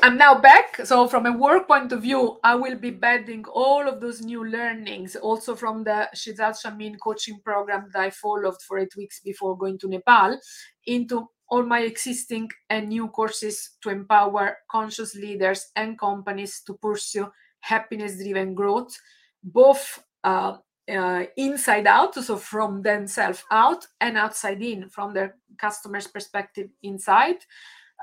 I'm 0.03 0.19
now 0.19 0.39
back. 0.39 0.77
So, 0.85 1.09
from 1.09 1.27
a 1.27 1.33
work 1.33 1.67
point 1.67 1.91
of 1.91 2.03
view, 2.03 2.39
I 2.45 2.55
will 2.55 2.77
be 2.77 2.91
bedding 2.91 3.45
all 3.47 3.89
of 3.89 4.01
those 4.01 4.21
new 4.21 4.45
learnings, 4.45 5.17
also 5.17 5.57
from 5.57 5.83
the 5.83 6.09
Shirzad 6.15 6.61
Chamine 6.61 6.97
coaching 6.99 7.41
program 7.43 7.89
that 7.93 8.03
I 8.03 8.11
followed 8.11 8.61
for 8.63 8.79
eight 8.79 8.95
weeks 8.95 9.21
before 9.21 9.59
going 9.59 9.79
to 9.79 9.89
Nepal, 9.89 10.39
into 10.85 11.27
all 11.49 11.65
my 11.65 11.81
existing 11.81 12.51
and 12.71 12.89
new 12.89 13.09
courses 13.09 13.71
to 13.83 13.89
empower 13.89 14.59
conscious 14.71 15.17
leaders 15.17 15.67
and 15.75 15.99
companies 15.99 16.61
to 16.67 16.75
pursue 16.75 17.29
happiness 17.61 18.17
driven 18.23 18.55
growth, 18.55 18.95
both 19.43 20.05
uh, 20.23 20.59
uh, 20.89 21.25
inside 21.37 21.87
out, 21.87 22.15
so 22.15 22.37
from 22.37 22.83
themselves 22.83 23.45
out, 23.51 23.87
and 24.01 24.17
outside 24.17 24.63
in, 24.63 24.89
from 24.89 25.15
their 25.15 25.37
customer's 25.59 26.07
perspective 26.07 26.69
inside. 26.83 27.37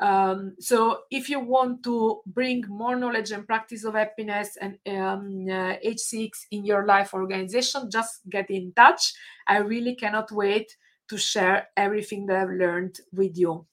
Um, 0.01 0.55
so, 0.59 1.01
if 1.11 1.29
you 1.29 1.39
want 1.39 1.83
to 1.83 2.21
bring 2.25 2.63
more 2.67 2.95
knowledge 2.95 3.31
and 3.31 3.45
practice 3.45 3.83
of 3.83 3.93
happiness 3.93 4.57
and 4.59 4.77
um, 4.87 5.45
uh, 5.47 5.77
H6 5.85 6.29
in 6.51 6.65
your 6.65 6.85
life 6.85 7.13
organization, 7.13 7.91
just 7.91 8.21
get 8.29 8.49
in 8.49 8.73
touch. 8.75 9.13
I 9.47 9.57
really 9.57 9.95
cannot 9.95 10.31
wait 10.31 10.75
to 11.09 11.17
share 11.17 11.67
everything 11.77 12.25
that 12.25 12.37
I've 12.37 12.57
learned 12.57 12.99
with 13.13 13.37
you. 13.37 13.65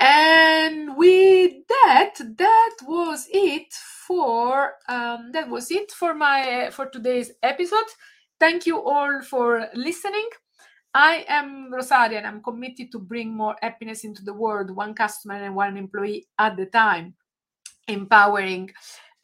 And 0.00 0.96
with 0.96 1.52
that, 1.68 2.14
that 2.38 2.76
was 2.86 3.28
it 3.30 3.72
for 4.06 4.72
um, 4.88 5.30
that 5.32 5.48
was 5.48 5.70
it 5.70 5.92
for 5.92 6.14
my 6.14 6.70
for 6.72 6.86
today's 6.86 7.32
episode. 7.42 7.84
Thank 8.38 8.64
you 8.66 8.82
all 8.82 9.20
for 9.20 9.68
listening. 9.74 10.28
I 10.94 11.26
am 11.28 11.70
Rosaria 11.72 12.16
and 12.16 12.26
I'm 12.26 12.42
committed 12.42 12.90
to 12.92 12.98
bring 12.98 13.36
more 13.36 13.54
happiness 13.60 14.04
into 14.04 14.24
the 14.24 14.32
world, 14.32 14.70
one 14.74 14.94
customer 14.94 15.34
and 15.34 15.54
one 15.54 15.76
employee 15.76 16.26
at 16.38 16.58
a 16.58 16.66
time, 16.66 17.14
empowering 17.86 18.70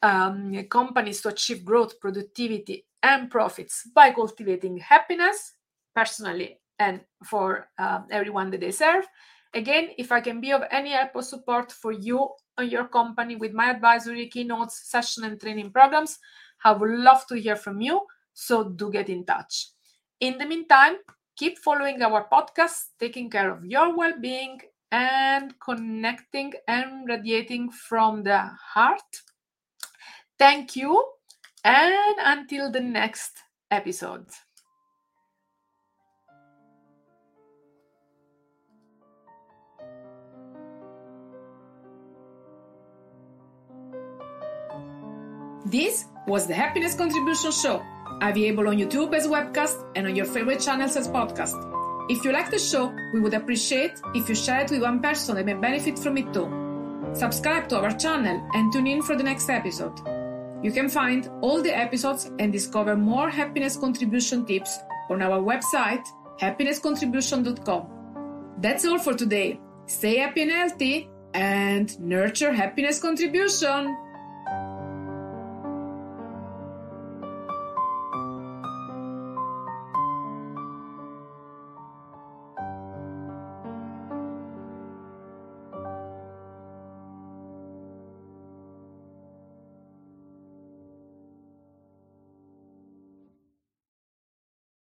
um, 0.03 0.63
companies 0.69 1.21
to 1.21 1.29
achieve 1.29 1.65
growth, 1.65 1.99
productivity, 1.99 2.85
and 3.01 3.31
profits 3.31 3.89
by 3.95 4.11
cultivating 4.11 4.77
happiness 4.77 5.53
personally 5.95 6.59
and 6.79 7.01
for 7.25 7.67
uh, 7.79 8.01
everyone 8.11 8.51
that 8.51 8.61
they 8.61 8.71
serve. 8.71 9.05
Again, 9.53 9.89
if 9.97 10.11
I 10.11 10.21
can 10.21 10.41
be 10.41 10.51
of 10.51 10.63
any 10.71 10.91
help 10.91 11.11
or 11.15 11.23
support 11.23 11.71
for 11.71 11.91
you 11.91 12.29
and 12.57 12.71
your 12.71 12.87
company 12.87 13.35
with 13.35 13.53
my 13.53 13.69
advisory, 13.69 14.27
keynotes, 14.27 14.89
session, 14.89 15.23
and 15.23 15.39
training 15.39 15.71
programs, 15.71 16.19
I 16.63 16.71
would 16.73 16.89
love 16.89 17.25
to 17.27 17.35
hear 17.39 17.55
from 17.55 17.81
you. 17.81 18.01
So 18.33 18.69
do 18.69 18.91
get 18.91 19.09
in 19.09 19.25
touch. 19.25 19.69
In 20.19 20.37
the 20.37 20.45
meantime, 20.45 20.95
keep 21.35 21.57
following 21.59 22.01
our 22.01 22.27
podcast, 22.31 22.89
taking 22.99 23.29
care 23.29 23.51
of 23.51 23.65
your 23.65 23.95
well 23.95 24.19
being 24.19 24.59
and 24.91 25.53
connecting 25.59 26.53
and 26.67 27.07
radiating 27.07 27.69
from 27.71 28.23
the 28.23 28.39
heart. 28.73 29.21
Thank 30.39 30.75
you, 30.75 31.03
and 31.63 32.15
until 32.19 32.71
the 32.71 32.79
next 32.79 33.37
episode. 33.71 34.27
This 45.69 46.05
was 46.27 46.47
the 46.47 46.53
Happiness 46.53 46.95
Contribution 46.95 47.51
Show, 47.51 47.83
available 48.21 48.69
on 48.69 48.77
YouTube 48.77 49.13
as 49.13 49.27
webcast 49.27 49.83
and 49.97 50.07
on 50.07 50.15
your 50.15 50.25
favorite 50.25 50.61
channels 50.61 50.95
as 50.95 51.09
podcast. 51.09 51.55
If 52.09 52.23
you 52.23 52.31
like 52.31 52.49
the 52.49 52.57
show, 52.57 52.95
we 53.13 53.19
would 53.19 53.33
appreciate 53.33 53.91
if 54.15 54.29
you 54.29 54.35
share 54.35 54.61
it 54.61 54.71
with 54.71 54.81
one 54.81 55.01
person 55.01 55.35
that 55.35 55.45
may 55.45 55.55
benefit 55.55 55.99
from 55.99 56.17
it 56.17 56.31
too. 56.31 56.47
Subscribe 57.11 57.67
to 57.67 57.79
our 57.79 57.91
channel 57.91 58.49
and 58.53 58.71
tune 58.71 58.87
in 58.87 59.01
for 59.01 59.17
the 59.17 59.23
next 59.23 59.49
episode. 59.49 59.99
You 60.63 60.71
can 60.71 60.87
find 60.87 61.29
all 61.41 61.61
the 61.61 61.77
episodes 61.77 62.31
and 62.39 62.53
discover 62.53 62.95
more 62.95 63.29
happiness 63.29 63.75
contribution 63.75 64.45
tips 64.45 64.79
on 65.09 65.21
our 65.21 65.41
website, 65.41 66.05
happinesscontribution.com. 66.39 67.87
That's 68.59 68.85
all 68.85 68.99
for 68.99 69.15
today. 69.15 69.59
Stay 69.85 70.19
happy 70.19 70.43
and 70.43 70.51
healthy 70.51 71.09
and 71.33 71.99
nurture 71.99 72.53
happiness 72.53 73.01
contribution. 73.01 73.97